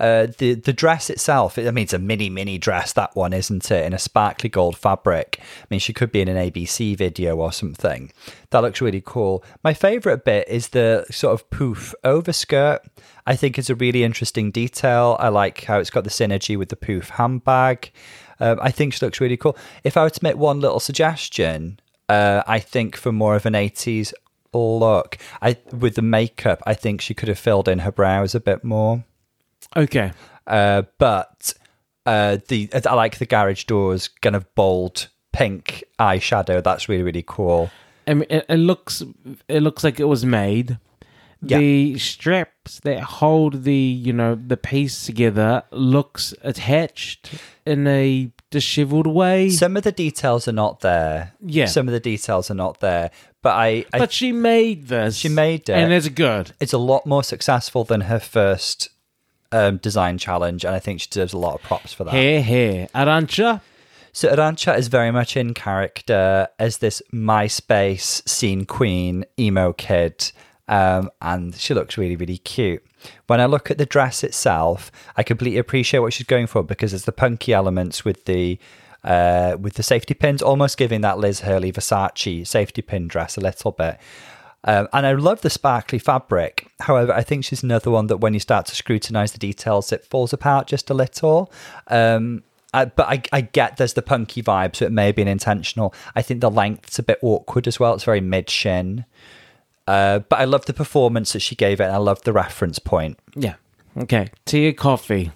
[0.00, 2.94] Uh, the the dress itself, I mean, it's a mini mini dress.
[2.94, 3.84] That one, isn't it?
[3.84, 5.38] In a sparkly gold fabric.
[5.40, 8.10] I mean, she could be in an ABC video or something.
[8.48, 9.44] That looks really cool.
[9.62, 12.80] My favorite bit is the sort of poof overskirt.
[13.26, 15.16] I think it's a really interesting detail.
[15.20, 17.92] I like how it's got the synergy with the poof handbag.
[18.40, 19.56] Um, I think she looks really cool.
[19.84, 21.78] If I were to make one little suggestion,
[22.08, 24.14] uh, I think for more of an 80s
[24.54, 28.40] look, I with the makeup, I think she could have filled in her brows a
[28.40, 29.04] bit more.
[29.76, 30.12] Okay.
[30.46, 31.52] Uh, but
[32.06, 36.62] uh, the I like the garage doors kind of bold pink eyeshadow.
[36.62, 37.70] That's really really cool.
[38.06, 39.02] I mean, it, it looks
[39.48, 40.78] it looks like it was made.
[41.42, 41.58] Yeah.
[41.58, 47.34] The straps that hold the you know the piece together looks attached
[47.64, 49.48] in a disheveled way.
[49.50, 51.32] Some of the details are not there.
[51.40, 51.66] Yeah.
[51.66, 53.10] Some of the details are not there.
[53.42, 55.16] But I, I but she made this.
[55.16, 55.70] She made it.
[55.70, 56.52] and it's good.
[56.60, 58.90] it's a lot more successful than her first
[59.52, 62.14] um, design challenge, and I think she deserves a lot of props for that.
[62.14, 63.60] Here, here, Arantxa.
[64.12, 70.32] So Arantxa is very much in character as this MySpace scene queen, emo kid,
[70.68, 72.84] um, and she looks really, really cute.
[73.28, 76.90] When I look at the dress itself, I completely appreciate what she's going for because
[76.90, 78.58] there's the punky elements with the
[79.02, 83.40] uh, with the safety pins, almost giving that Liz Hurley Versace safety pin dress a
[83.40, 83.98] little bit.
[84.64, 86.70] Um, and I love the sparkly fabric.
[86.80, 90.04] However, I think she's another one that when you start to scrutinize the details, it
[90.04, 91.50] falls apart just a little.
[91.86, 92.42] Um,
[92.72, 95.94] I, but I, I get there's the punky vibe, so it may have been intentional.
[96.14, 97.94] I think the length's a bit awkward as well.
[97.94, 99.06] It's very mid shin.
[99.86, 102.78] Uh, but I love the performance that she gave it, and I love the reference
[102.78, 103.18] point.
[103.34, 103.54] Yeah.
[103.96, 104.28] Okay.
[104.44, 105.32] Tia Kofi.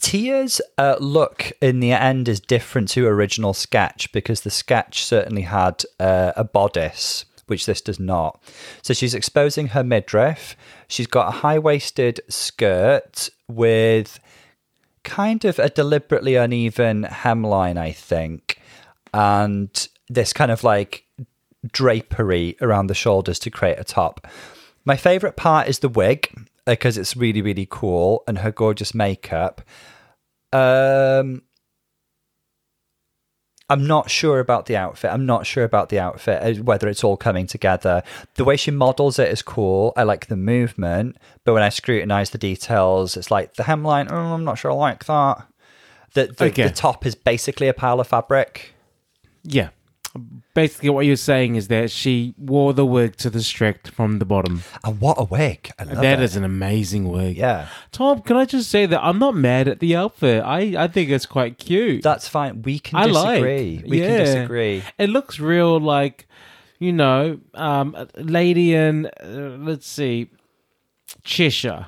[0.00, 5.42] Tia's uh, look in the end is different to original sketch because the sketch certainly
[5.42, 8.42] had uh, a bodice, which this does not.
[8.82, 10.56] So she's exposing her midriff.
[10.88, 14.18] She's got a high waisted skirt with
[15.02, 18.60] kind of a deliberately uneven hemline, I think,
[19.12, 21.04] and this kind of like
[21.70, 24.26] drapery around the shoulders to create a top.
[24.84, 26.28] My favorite part is the wig
[26.66, 29.62] because it's really really cool and her gorgeous makeup.
[30.52, 31.42] Um
[33.70, 35.10] I'm not sure about the outfit.
[35.10, 38.02] I'm not sure about the outfit, uh, whether it's all coming together.
[38.34, 39.92] The way she models it is cool.
[39.96, 44.08] I like the movement, but when I scrutinize the details, it's like the hemline.
[44.10, 45.46] Oh, I'm not sure I like that.
[46.12, 46.64] The the, Okay.
[46.64, 48.74] the top is basically a pile of fabric.
[49.42, 49.70] Yeah.
[50.54, 54.24] Basically, what you're saying is that she wore the wig to the strict from the
[54.24, 54.62] bottom.
[54.84, 55.70] And what a wig!
[55.78, 56.22] I love That it.
[56.22, 57.36] is an amazing wig.
[57.36, 57.68] yeah.
[57.90, 60.44] Tom, can I just say that I'm not mad at the outfit.
[60.44, 62.02] I, I think it's quite cute.
[62.04, 62.62] That's fine.
[62.62, 63.34] We can I like.
[63.42, 63.84] disagree.
[63.88, 64.06] We yeah.
[64.08, 64.82] can disagree.
[64.98, 66.28] It looks real like,
[66.78, 70.30] you know, um, a lady in, uh, let's see,
[71.24, 71.86] Cheshire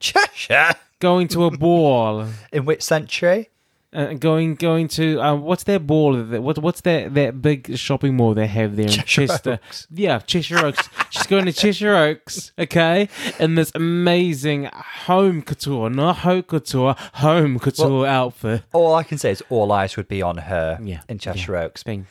[0.00, 0.74] Cheshire.
[1.00, 2.26] going to a ball.
[2.52, 3.50] In which century?
[3.90, 6.14] Uh, going going to um, what's their ball?
[6.22, 9.52] What what's that that big shopping mall they have there in Cheshire Chester?
[9.64, 9.86] Oaks.
[9.90, 10.90] Yeah, Cheshire Oaks.
[11.08, 13.08] She's going to Cheshire Oaks, okay,
[13.40, 18.64] in this amazing home couture, not haute couture, home couture outfit.
[18.74, 21.82] All I can say is all eyes would be on her Yeah, in Cheshire Oaks.
[21.82, 22.06] Thing,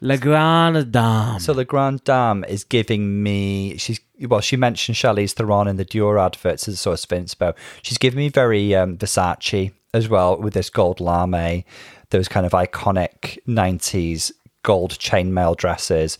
[0.00, 1.40] La Grande Dame.
[1.40, 3.76] So the Grande Dame is giving me.
[3.76, 4.40] She's well.
[4.40, 7.54] She mentioned Charlize Theron in the Dior adverts as a source of inspo.
[7.82, 11.64] She's giving me very um, Versace as well with this gold lame,
[12.10, 14.32] those kind of iconic '90s
[14.62, 16.18] gold chainmail dresses.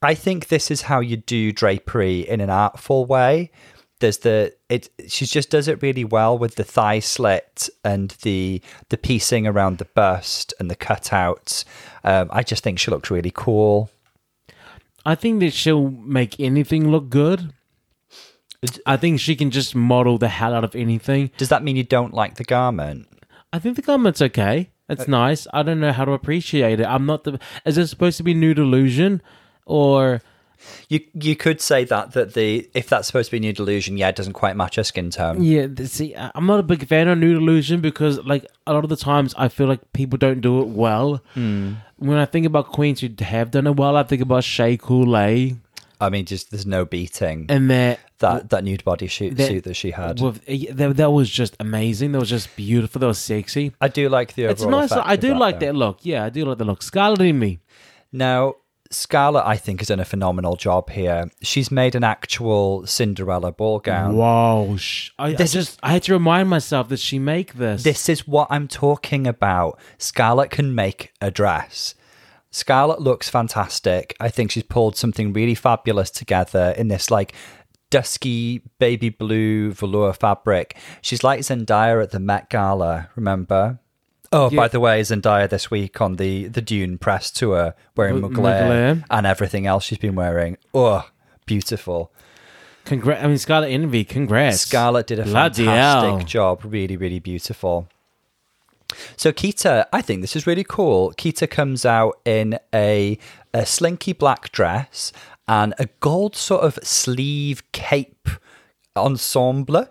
[0.00, 3.50] I think this is how you do drapery in an artful way.
[4.00, 4.90] There's the it.
[5.08, 9.78] She just does it really well with the thigh slit and the the piecing around
[9.78, 11.64] the bust and the cutouts.
[12.04, 13.90] Um, I just think she looks really cool.
[15.04, 17.52] I think that she'll make anything look good.
[18.86, 21.30] I think she can just model the hell out of anything.
[21.36, 23.06] Does that mean you don't like the garment?
[23.52, 24.70] I think the garment's okay.
[24.88, 25.46] It's uh, nice.
[25.52, 26.86] I don't know how to appreciate it.
[26.86, 27.38] I'm not the.
[27.64, 29.22] Is it supposed to be nude illusion,
[29.64, 30.22] or
[30.88, 34.08] You you could say that that the if that's supposed to be nude illusion, yeah,
[34.08, 35.42] it doesn't quite match her skin tone.
[35.42, 35.68] yeah?
[35.84, 38.96] See, I'm not a big fan of nude illusion because, like, a lot of the
[38.96, 41.22] times I feel like people don't do it well.
[41.34, 41.74] Hmm.
[41.96, 45.56] When I think about queens who have done it well, I think about Shea Coulee
[46.00, 48.00] I mean, just there's no beating and that.
[48.18, 50.20] that that nude body shoot, that- suit that she had.
[50.20, 52.12] With, yeah, that, that was just amazing.
[52.12, 53.00] That was just beautiful.
[53.00, 53.72] That was sexy.
[53.80, 54.80] I do like the overall.
[54.82, 55.02] It's nice.
[55.04, 55.66] I do like though.
[55.66, 55.98] that look.
[56.02, 56.82] Yeah, I do like the look.
[56.82, 57.60] Scarlet Envy.
[58.12, 58.54] Now,
[58.90, 61.30] Scarlet, I think, has done a phenomenal job here.
[61.42, 64.16] She's made an actual Cinderella ball gown.
[64.16, 64.76] Wow.
[64.78, 67.82] Sh- I, I This just I had to remind myself that she make this.
[67.82, 69.78] This is what I'm talking about.
[69.98, 71.94] Scarlet can make a dress.
[72.50, 74.16] Scarlet looks fantastic.
[74.20, 77.34] I think she's pulled something really fabulous together in this like
[77.90, 80.76] dusky baby blue velour fabric.
[81.02, 83.78] She's like Zendaya at the Met Gala, remember?
[84.30, 84.56] Oh, Yeah.
[84.56, 89.02] by the way, Zendaya this week on the, the Dune press tour wearing Mug- Mugler
[89.10, 90.58] and everything else she's been wearing.
[90.74, 91.08] Oh,
[91.46, 92.12] beautiful.
[92.84, 93.22] Congrats.
[93.24, 94.60] I mean, Scarlet Envy, congrats.
[94.62, 96.18] Scarlet did a Bloody fantastic hell.
[96.20, 96.60] job.
[96.64, 97.88] Really, really beautiful.
[99.16, 101.12] So Keta, I think this is really cool.
[101.18, 103.18] Keta comes out in a,
[103.52, 105.12] a slinky black dress
[105.46, 108.28] and a gold sort of sleeve cape
[108.96, 109.88] ensemble.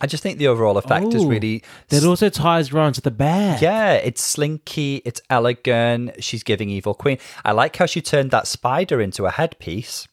[0.00, 3.62] I just think the overall effect is really That also ties around to the back.
[3.62, 6.22] yeah, it's slinky, it's elegant.
[6.24, 7.18] She's giving Evil Queen.
[7.44, 10.08] I like how she turned that spider into a headpiece.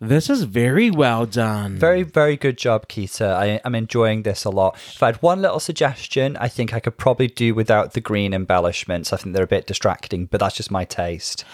[0.00, 1.76] This is very well done.
[1.76, 3.34] Very, very good job, Keta.
[3.34, 4.76] I, I'm enjoying this a lot.
[4.76, 8.32] If I had one little suggestion, I think I could probably do without the green
[8.32, 9.12] embellishments.
[9.12, 11.44] I think they're a bit distracting, but that's just my taste.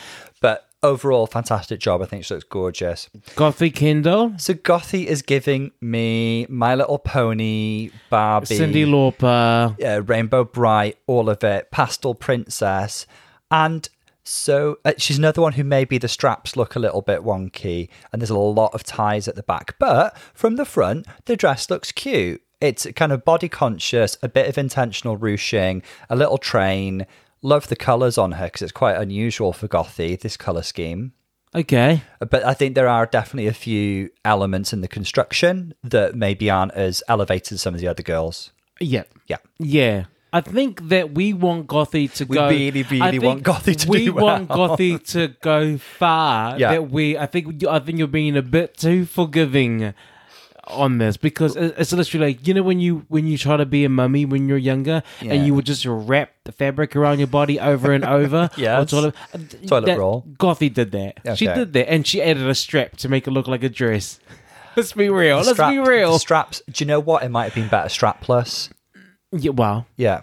[0.43, 2.03] But overall, fantastic job.
[2.03, 3.09] I think she looks gorgeous.
[3.31, 10.07] Gothy Kendoll, So Gothy is giving me My Little Pony, Barbie, Cyndi Lauper.
[10.07, 13.07] Rainbow Brite, all of it, Pastel Princess,
[13.51, 13.89] and
[14.25, 18.21] so uh, she's another one who maybe the straps look a little bit wonky, and
[18.21, 19.77] there's a lot of ties at the back.
[19.79, 22.43] But from the front, the dress looks cute.
[22.61, 27.07] It's kind of body conscious, a bit of intentional ruching, a little train.
[27.43, 31.13] Love the colours on her because it's quite unusual for Gothy, this colour scheme.
[31.55, 32.03] Okay.
[32.19, 36.73] But I think there are definitely a few elements in the construction that maybe aren't
[36.73, 38.53] as elevated as some of the other girls.
[38.81, 39.05] Yeah.
[39.27, 39.37] Yeah.
[39.59, 40.05] Yeah.
[40.35, 42.49] I think that we want Gothy to We go.
[42.49, 44.69] really, really think want Gothy to We do want well.
[44.77, 46.59] Gothy to go far.
[46.59, 46.73] Yeah.
[46.73, 47.17] That we.
[47.17, 47.65] I think.
[47.65, 49.95] I think you're being a bit too forgiving
[50.67, 53.85] on this because it's literally like you know when you when you try to be
[53.85, 55.35] a mummy when you're younger Yeah.
[55.35, 58.49] and you would just wrap the fabric around your body over and over.
[58.57, 59.15] yeah, toilet,
[59.67, 60.25] Toilet that- roll.
[60.39, 61.37] Gothy did that.
[61.37, 64.19] She did that, and she added a strap to make it look like a dress.
[64.77, 65.37] Let's be real.
[65.37, 66.19] Let's Strap- be real.
[66.19, 66.61] straps.
[66.69, 67.23] Do you know what?
[67.23, 68.71] It might have been better strapless.
[69.37, 69.87] Yeah, wow.
[69.97, 70.23] Yeah.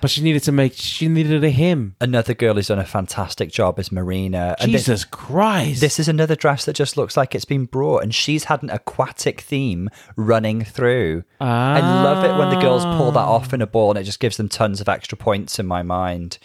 [0.00, 0.74] But she needed to make.
[0.74, 1.96] She needed a hem.
[2.00, 4.56] Another girl who's done a fantastic job is Marina.
[4.58, 5.80] And this, Jesus Christ.
[5.80, 8.70] this is another dress that just looks like it's been brought, and she's had an
[8.70, 11.24] aquatic theme running through.
[11.40, 14.20] I love it when the girls pull that off in a ball, and it just
[14.20, 16.38] gives them tons of extra points in my mind.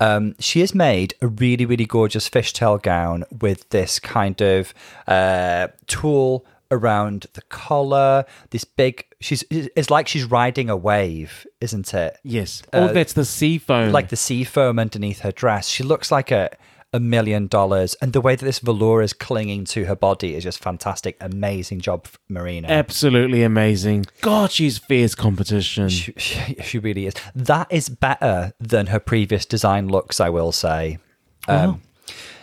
[0.00, 4.72] Um, she has made a really, really gorgeous fishtail gown with this kind of
[5.08, 8.24] uh, tulle around the collar.
[8.50, 12.18] This big, she's it's like she's riding a wave, isn't it?
[12.22, 12.62] Yes.
[12.72, 13.92] Oh, that's the sea foam.
[13.92, 15.68] like the sea foam underneath her dress.
[15.68, 16.50] She looks like a
[16.92, 20.44] a million dollars, and the way that this velour is clinging to her body is
[20.44, 21.16] just fantastic.
[21.20, 22.68] Amazing job, Marina.
[22.68, 24.06] absolutely amazing.
[24.22, 25.90] God, she's fierce competition.
[25.90, 27.14] she, she, she really is.
[27.34, 30.98] That is better than her previous design looks, I will say.
[31.46, 31.82] Um,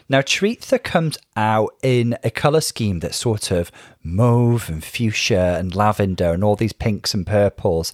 [0.08, 3.72] Now, Choriza comes out in a colour scheme that's sort of
[4.03, 7.91] mauve and fuchsia and lavender and all these pinks and purples.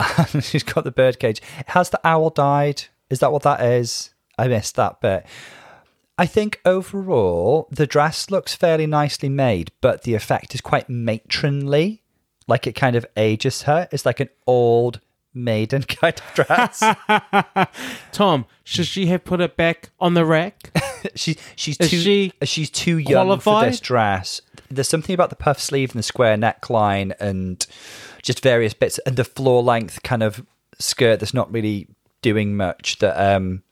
[0.00, 1.40] And she's got the birdcage.
[1.68, 2.84] Has the owl died?
[3.08, 4.12] Is that what that is?
[4.36, 5.24] I missed that bit.
[6.18, 12.02] I think overall, the dress looks fairly nicely made, but the effect is quite matronly.
[12.46, 13.88] Like it kind of ages her.
[13.92, 15.00] It's like an old
[15.34, 16.82] maiden kind of dress.
[18.12, 20.70] Tom, should she have put it back on the rack?
[21.16, 24.40] She she's Is too she she's too young for this dress.
[24.70, 27.64] There's something about the puff sleeve and the square neckline and
[28.22, 30.46] just various bits and the floor length kind of
[30.78, 31.88] skirt that's not really
[32.22, 32.98] doing much.
[33.00, 33.62] That um,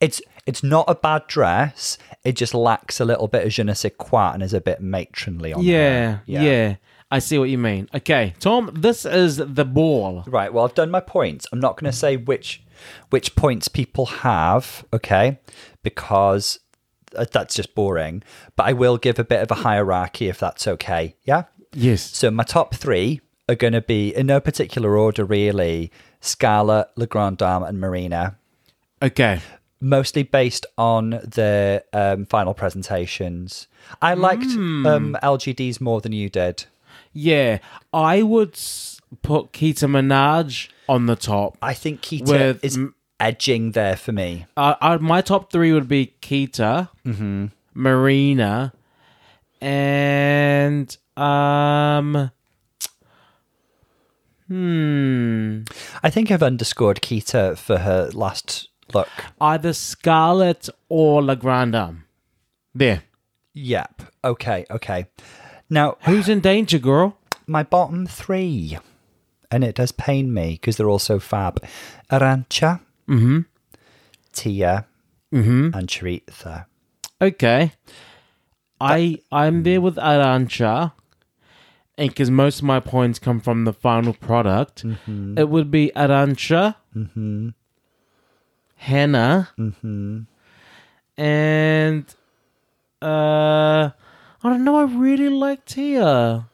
[0.00, 1.98] it's it's not a bad dress.
[2.24, 4.80] It just lacks a little bit of je ne sais quoi and is a bit
[4.80, 6.22] matronly on yeah, her.
[6.26, 6.76] yeah,
[7.10, 7.88] I see what you mean.
[7.94, 10.24] Okay, Tom, this is the ball.
[10.26, 10.52] Right.
[10.52, 11.46] Well, I've done my points.
[11.52, 12.62] I'm not going to say which
[13.10, 15.38] which points people have, okay?
[15.82, 16.60] Because
[17.16, 18.22] uh, that's just boring.
[18.56, 21.16] But I will give a bit of a hierarchy if that's okay.
[21.24, 21.44] Yeah.
[21.72, 22.02] Yes.
[22.02, 25.90] So my top three are going to be in no particular order, really.
[26.20, 28.36] Scala, La Grande Dame, and Marina.
[29.00, 29.40] Okay.
[29.80, 33.68] Mostly based on the um, final presentations.
[34.02, 36.64] I liked um, LGDs more than you did.
[37.12, 37.58] Yeah,
[37.92, 41.56] I would s- put Keta Minaj on the top.
[41.62, 42.78] I think Keta With is
[43.20, 44.46] edging there for me.
[44.56, 47.46] Uh, uh, my top three would be Keta, Mm-hmm.
[47.74, 48.72] Marina,
[49.60, 52.30] and um,
[54.46, 55.60] hmm,
[56.02, 59.08] I think I've underscored Keta for her last look.
[59.40, 62.02] either Scarlet or La Grande.
[62.74, 63.02] There.
[63.54, 64.02] Yep.
[64.24, 64.64] Okay.
[64.70, 65.06] Okay.
[65.70, 67.16] Now, Who's in danger, girl?
[67.46, 68.76] my bottom three,
[69.50, 71.64] and it does pain me because they're all so fab.
[72.10, 73.40] Arantxa, Mm-hmm.
[74.32, 74.86] Tia,
[75.32, 75.70] Mm-hmm.
[75.74, 76.66] and Choriza.
[77.20, 77.72] Okay.
[78.80, 80.92] I I'm there with Arantxa.
[81.98, 84.84] and because most of my points come from the final product,
[85.36, 86.76] it would be Arantxa,
[88.76, 89.48] Hannah,
[91.16, 92.04] and
[93.02, 93.90] uh,
[94.42, 94.76] I don't know.
[94.76, 96.46] I really like Tia.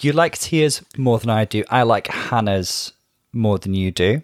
[0.00, 1.64] You like Tia's more than I do.
[1.70, 2.92] I like Hannah's
[3.32, 4.22] more than you do.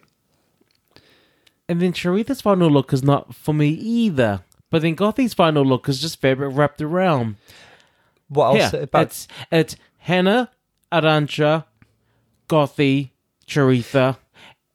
[1.69, 4.43] And then Choriza's final look is not for me either.
[4.71, 7.37] But then Gothy's final look is just fabric wrapped around.
[8.29, 10.51] What else Yeah, about it's it's Hannah,
[10.93, 11.65] Arantxa,
[12.49, 13.11] Gothy,
[13.47, 14.17] Choriza,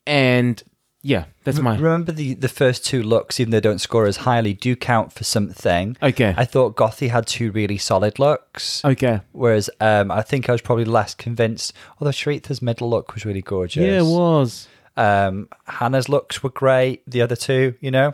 [0.08, 0.64] and
[1.02, 4.18] yeah, that's my Remember the, the first two looks, even though they don't score as
[4.18, 5.96] highly, do count for something.
[6.04, 6.34] Okay.
[6.36, 8.84] I thought Gothy had two really solid looks.
[8.84, 9.22] okay.
[9.32, 11.74] Whereas um, I think I was probably less convinced.
[12.00, 13.82] Although Choriza's middle look was really gorgeous.
[13.84, 14.68] Yeah, it was.
[14.98, 17.10] Um, Hannah's looks were great.
[17.10, 18.14] The other two, you know.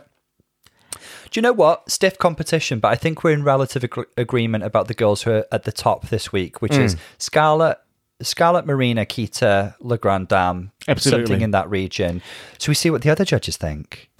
[1.30, 1.90] Do you know what?
[1.90, 5.46] Stiff competition, but I think we're in relative ag- agreement about the girls who are
[5.50, 6.84] at the top this week, which Mm.
[6.84, 7.78] is Scarlet,
[8.20, 11.26] Scarlet, Marina, Keta, La Grande Dame, Absolutely.
[11.26, 12.22] something in that region.
[12.58, 14.10] So we see what the other judges think.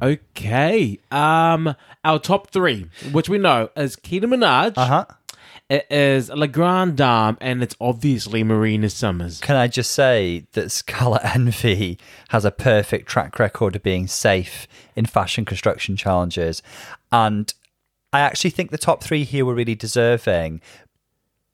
[0.00, 0.98] Okay.
[1.10, 1.74] Um,
[2.04, 5.04] our top three, which we know is Keta Minaj, Uh huh.
[5.68, 9.40] it is La Grande Dame, and it's obviously Marina Summers.
[9.40, 11.98] Can I just say that Scarlet Envy
[12.30, 16.62] has a perfect track record of being safe in fashion construction challenges.
[17.12, 17.52] And
[18.12, 20.60] I actually think the top three here were really deserving.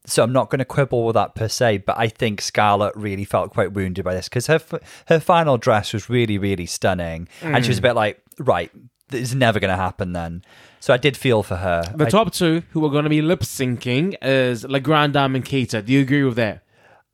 [0.08, 3.24] So I'm not going to quibble with that per se, but I think Scarlet really
[3.24, 4.60] felt quite wounded by this because her
[5.06, 8.70] her final dress was really really stunning, and she was a bit like, right,
[9.08, 10.42] this is never going to happen then.
[10.80, 11.82] So I did feel for her.
[11.94, 15.36] The I- top two who are going to be lip syncing is La Grande Dame
[15.36, 15.84] and Keta.
[15.84, 16.62] Do you agree with that?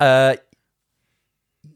[0.00, 0.36] Uh,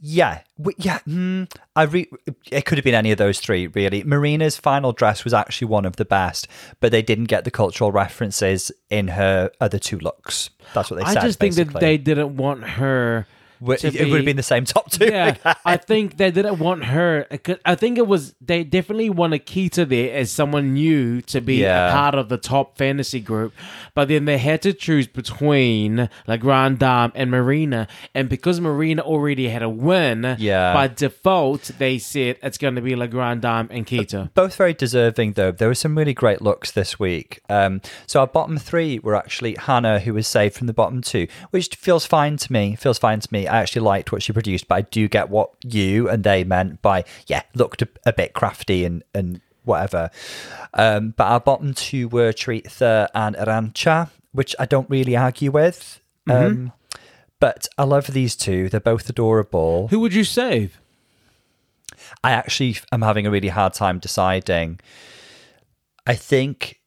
[0.00, 0.98] yeah, W- yeah.
[1.06, 2.10] Mm, I re-
[2.50, 4.02] it could have been any of those three, really.
[4.04, 6.48] Marina's final dress was actually one of the best,
[6.80, 10.50] but they didn't get the cultural references in her other two looks.
[10.74, 11.22] That's what they I said.
[11.22, 13.26] I just think that they didn't want her.
[13.60, 15.06] It would have been the same top two.
[15.06, 17.26] Yeah, I think they didn't want her.
[17.64, 21.88] I think it was they definitely wanted Keta there as someone new to be Yeah.
[21.88, 23.52] a part of the top fantasy group,
[23.94, 29.02] but then they had to choose between La Grande Dame and Marina, and because Marina
[29.02, 30.72] already had a win, Yeah.
[30.74, 34.32] by default they said it's going to be La Grande Dame and Keta.
[34.34, 35.50] Both very deserving, though.
[35.52, 37.40] There were some really great looks this week.
[37.48, 41.26] Um, so our bottom three were actually Hannah, who was saved from the bottom two,
[41.50, 42.76] which feels fine to me.
[42.76, 43.47] Feels fine to me.
[43.48, 46.82] I actually liked what she produced, but I do get what you and they meant
[46.82, 50.10] by yeah, looked a, a bit crafty and and whatever.
[50.74, 56.00] Um, but our bottom two were Choriza and Arantxa, which I don't really argue with.
[56.28, 56.72] Um,
[57.40, 58.68] but I love these two.
[58.68, 59.88] They're both adorable.
[59.88, 60.80] Who would you save?
[62.24, 64.80] I actually am having a really hard time deciding.
[66.06, 66.80] I think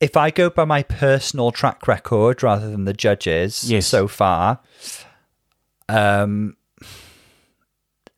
[0.00, 3.86] if I go by my personal track record rather than the judges Yes.
[3.86, 4.60] so far,
[5.88, 6.56] um,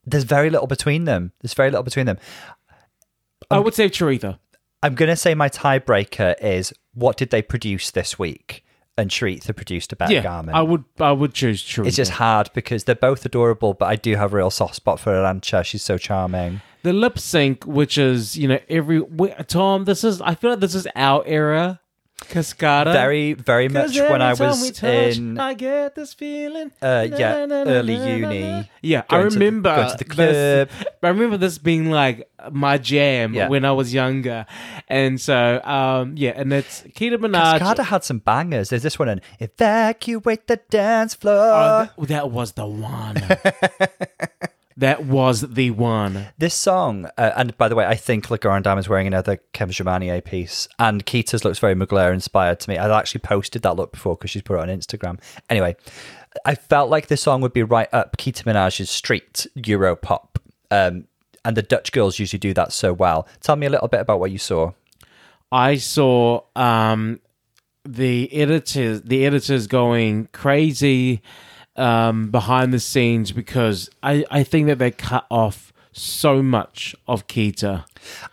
[0.06, 1.32] there's very little between them.
[1.40, 2.18] There's very little between them.
[3.50, 4.38] I would save Choriza.
[4.82, 8.64] I'm going to say my tiebreaker is what did they produce this week?
[8.96, 10.56] And Choriza produced a better Yeah, garment.
[10.56, 10.84] I would.
[10.98, 11.86] I would choose Choriza.
[11.86, 15.00] it's just hard because they're both adorable, but I do have a real soft spot
[15.00, 15.64] for Arantxa.
[15.64, 16.60] She's so charming.
[16.82, 19.84] the lip sync, which is you know every we- Tom.
[19.84, 21.80] This is I feel like this is our era.
[22.28, 22.92] Cascada.
[22.92, 26.70] Very, very much when I every time we was touch, in I get this feeling.
[26.80, 28.40] Uh, yeah, na, na, early na, na, uni.
[28.40, 28.62] na.
[28.82, 30.86] Yeah, I Going to the- remember going to the this- club.
[31.02, 33.48] I remember this being like my jam Yeah.
[33.48, 34.46] when I was younger,
[34.88, 37.58] and so um, yeah, and it's Keta Minaj.
[37.58, 38.68] Cascada had some bangers.
[38.70, 41.34] There's this one in Evacuate the Dance Floor.
[41.36, 43.16] Oh, that, that was the one.
[44.80, 46.26] that was the one.
[46.38, 49.38] this song, uh, and by the way, I think La Grande Dame is wearing another
[49.52, 52.78] Kevin Germanier piece, and Keta's looks very Mugler inspired to me.
[52.78, 55.20] I actually posted that look before because she's put it on Instagram.
[55.48, 55.76] Anyway,
[56.44, 60.38] I felt like this song would be right up Keta Minaj's street Euro pop.
[60.70, 61.06] Um,
[61.44, 63.26] and the Dutch girls usually do that so well.
[63.40, 64.72] Tell me a little bit about what you saw.
[65.50, 67.20] I saw um,
[67.84, 71.22] the editors the editors going crazy
[71.80, 77.26] um, behind the scenes because I, I think that they cut off so much of
[77.26, 77.84] Keta.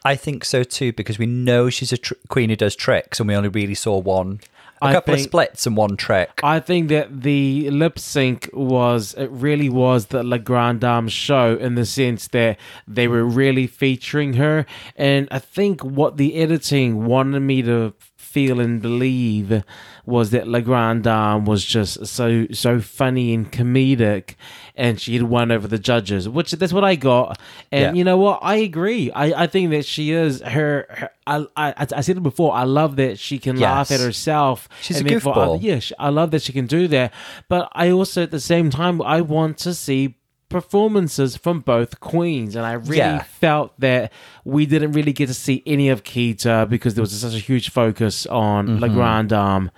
[0.06, 3.28] I think so too because we know she's a tr- queen who does tricks, and
[3.28, 4.42] we only really saw one,
[4.82, 6.40] a I couple of splits and one trick.
[6.44, 11.56] I think that the lip sync was it really was the La Grande Dame show
[11.56, 17.06] in the sense that they were really featuring her, and I think what the editing
[17.06, 19.64] wanted me to feel and believe
[20.08, 24.36] was that La Grande Dame was just so so funny and comedic,
[24.76, 27.40] and she had won over the judges, which that's what I got.
[27.72, 27.94] And Yeah.
[27.94, 28.40] you know what?
[28.42, 29.12] I agree.
[29.12, 30.86] I, I think that she is her.
[30.90, 32.54] her I, I I said it before.
[32.54, 34.70] I love that she can laugh at herself.
[34.82, 35.56] She's and a goofball.
[35.58, 37.14] other- yeah, I love that she can do that.
[37.50, 40.16] But I also, at the same time, I want to see
[40.50, 43.24] performances from both queens, and I really Yeah.
[43.24, 44.12] felt that
[44.46, 47.70] we didn't really get to see any of Keta because there was such a huge
[47.70, 48.80] focus on Mm-hmm.
[48.80, 49.72] La Grande Dame.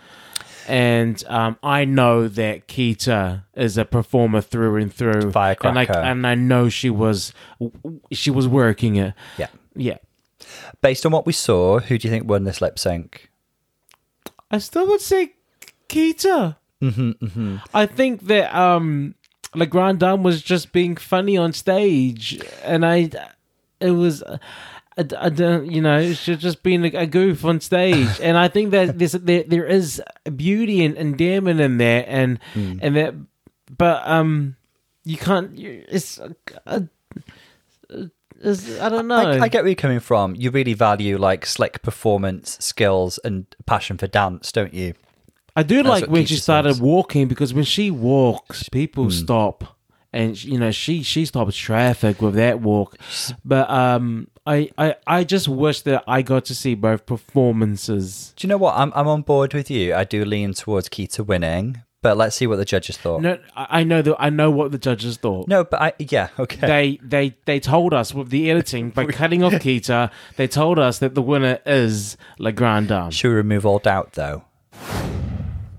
[0.68, 6.28] And um, I know that Keta is a performer through and through, and I and
[6.28, 7.34] I know she was
[8.12, 9.14] she was working it.
[9.38, 9.48] Yeah.
[9.76, 9.98] Yeah,
[10.82, 13.30] Based on what we saw, who do you think won this lip sync?
[14.52, 15.34] I still would say
[15.88, 16.58] Keta.
[16.84, 19.16] Mm-hmm, I think that um,
[19.56, 23.10] La Grande Dame was just being funny on stage, and I,
[23.80, 24.24] it was.
[24.24, 24.40] I,
[25.18, 28.72] I don't, you know, she's just being a, a goof on stage, and I think
[28.72, 30.02] that there's there, there is
[30.36, 33.16] beauty and endearment in there, and and that,
[33.78, 34.58] but um,
[35.06, 35.58] you can't.
[35.58, 36.82] You, it's, uh,
[38.42, 39.16] it's, I don't know.
[39.16, 40.36] I, I get where you're coming from.
[40.36, 44.94] You really value like slick performance skills and passion for dance, don't you?
[45.56, 49.10] I do like when she started walking because when she walks, people Hmm.
[49.12, 49.78] stop,
[50.14, 52.98] and you know she she stops traffic with that walk.
[53.44, 58.34] But um, I I I just wish that I got to see both performances.
[58.38, 58.76] Do you know what?
[58.78, 59.94] I'm I'm on board with you.
[59.94, 63.22] I do lean towards Keta winning, but let's see what the judges thought.
[63.22, 65.48] No, I know that I know what the judges thought.
[65.48, 66.66] No, but I yeah okay.
[66.68, 71.00] They they they told us with the editing by cutting off Keta, they told us
[71.00, 73.12] that the winner is La Grande Dame.
[73.12, 74.44] Should we remove all doubt though?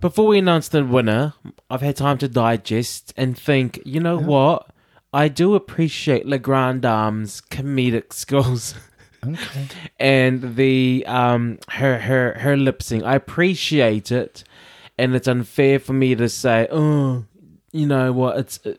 [0.01, 1.35] Before we announce the winner,
[1.69, 4.71] I've had time to digest and think, you know what?
[5.13, 8.75] I do appreciate La Grande Dame's comedic skills.
[9.27, 9.67] Okay.
[9.99, 13.05] and the um her her her lip sync.
[13.05, 14.45] I appreciate it,
[14.97, 17.27] and it's unfair for me to say, oh,
[17.71, 18.39] you know what?
[18.39, 18.77] It's uh,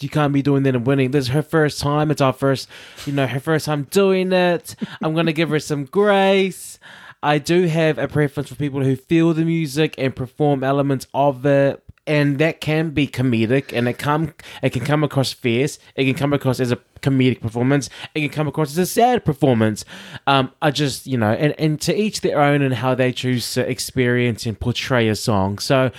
[0.00, 1.12] you can't be doing that and winning.
[1.12, 2.10] This is her first time.
[2.10, 2.68] It's our first,
[3.06, 4.74] you know, her first time doing it.
[5.00, 6.80] I'm gonna give her some grace.
[7.22, 11.44] I do have a preference for people who feel the music and perform elements of
[11.46, 11.82] it.
[12.06, 15.78] And that can be comedic, and it come it can come across fierce.
[15.94, 17.90] It can come across as a comedic performance.
[18.14, 19.84] It can come across as a sad performance.
[20.26, 23.52] Um, I just you know, and, and to each their own, and how they choose
[23.52, 25.58] to experience and portray a song.
[25.58, 25.90] So,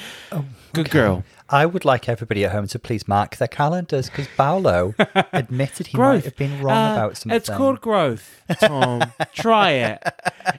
[0.73, 1.23] good girl.
[1.51, 4.93] I would like everybody at home to please mark their calendars because Paulo
[5.33, 7.35] admitted he might have been wrong Uh, about something.
[7.35, 9.11] It's called growth, Tom.
[9.33, 10.03] Try it.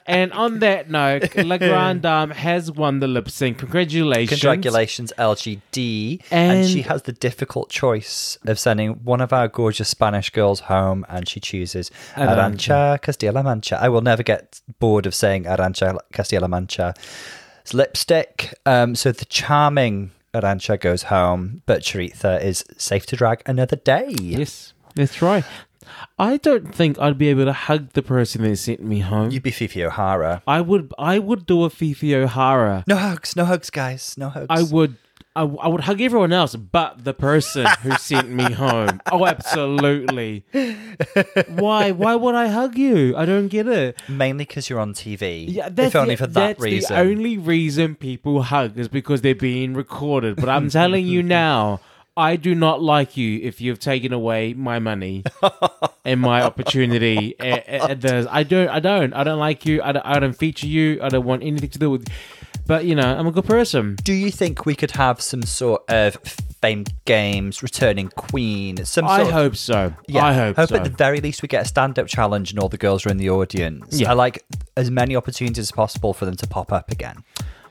[0.05, 3.59] And on that note, La Grande Dame has won the lip sync.
[3.59, 4.41] Congratulations.
[4.41, 6.23] Congratulations, LGD.
[6.29, 10.61] And, And- she has the difficult choice of sending one of our gorgeous Spanish girls
[10.61, 11.89] home, and she chooses.
[12.15, 13.79] Arantxa Castilla Mancha.
[13.81, 16.93] I will never get bored of saying Arantxa Castilla Mancha.
[17.61, 18.53] It's lipstick.
[18.65, 24.15] Um, so the charming Arantxa goes home, but Choriza is safe to drag another day.
[24.19, 25.43] Yes, that's right.
[26.17, 29.31] I don't think I'd be able to hug the person that sent me home.
[29.31, 30.41] You'd be Phi Phi O'Hara.
[30.47, 30.93] I would.
[30.97, 32.83] I would do a Phi Phi O'Hara.
[32.87, 34.15] No hugs, no hugs, guys.
[34.17, 34.47] No hugs.
[34.49, 34.95] I would.
[35.33, 38.99] I, I would hug everyone else, but the person who sent me home.
[39.11, 40.43] Oh, absolutely.
[41.47, 41.91] Why?
[41.91, 43.15] Why would I hug you?
[43.15, 44.01] I don't get it.
[44.09, 45.45] Mainly because you're on TV.
[45.47, 46.93] Yeah, that's if only the, for that that's reason.
[46.95, 50.35] the only reason people hug is because they're being recorded.
[50.35, 51.79] But I'm telling you now,
[52.17, 55.23] I do not like you if you've taken away my money
[56.03, 57.35] and my opportunity.
[57.41, 58.67] Eh, eh, there's- I don't.
[58.67, 59.13] I don't.
[59.13, 59.81] I don't like you.
[59.81, 60.99] I don't, I don't feature you.
[61.01, 62.05] I don't want anything to do with.
[62.65, 63.97] But you know, I'm a good person.
[64.03, 66.15] Do you think we could have some sort of
[66.61, 68.77] fame games returning queen?
[68.85, 69.93] Some sort I of, hope so.
[70.07, 70.61] Yeah, I hope, so.
[70.61, 73.09] Hope at the very least we get a stand-up challenge and all the girls are
[73.09, 73.99] in the audience.
[73.99, 74.11] Yeah.
[74.11, 74.45] I like
[74.77, 77.23] as many opportunities as possible for them to pop up again.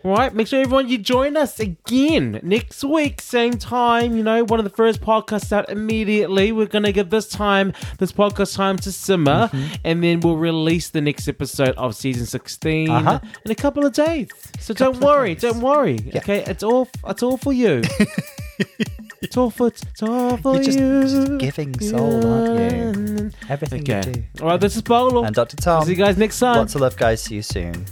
[0.03, 4.16] Right, make sure everyone you join us again next week, same time.
[4.16, 6.53] You know, one of the first podcasts out immediately.
[6.53, 9.74] We're gonna give this time, this podcast time to simmer, Mm-hmm.
[9.84, 13.20] and then we'll release the next episode of season 16 Uh-huh.
[13.44, 14.28] in a couple of days.
[14.59, 15.98] So don't worry, don't worry.
[16.16, 17.82] Okay, it's all it's all for you.
[19.20, 21.03] it's all for it's all for You're just- you.
[21.03, 23.24] just giving soul, aren't you?
[23.24, 23.30] you?
[23.51, 24.12] Everything you Okay.
[24.12, 24.24] do.
[24.43, 25.24] All right, this is Paulo.
[25.24, 25.56] And Dr.
[25.56, 25.85] Tom.
[25.85, 26.56] See you guys next time.
[26.56, 27.20] Lots of love, guys.
[27.22, 27.85] See you soon.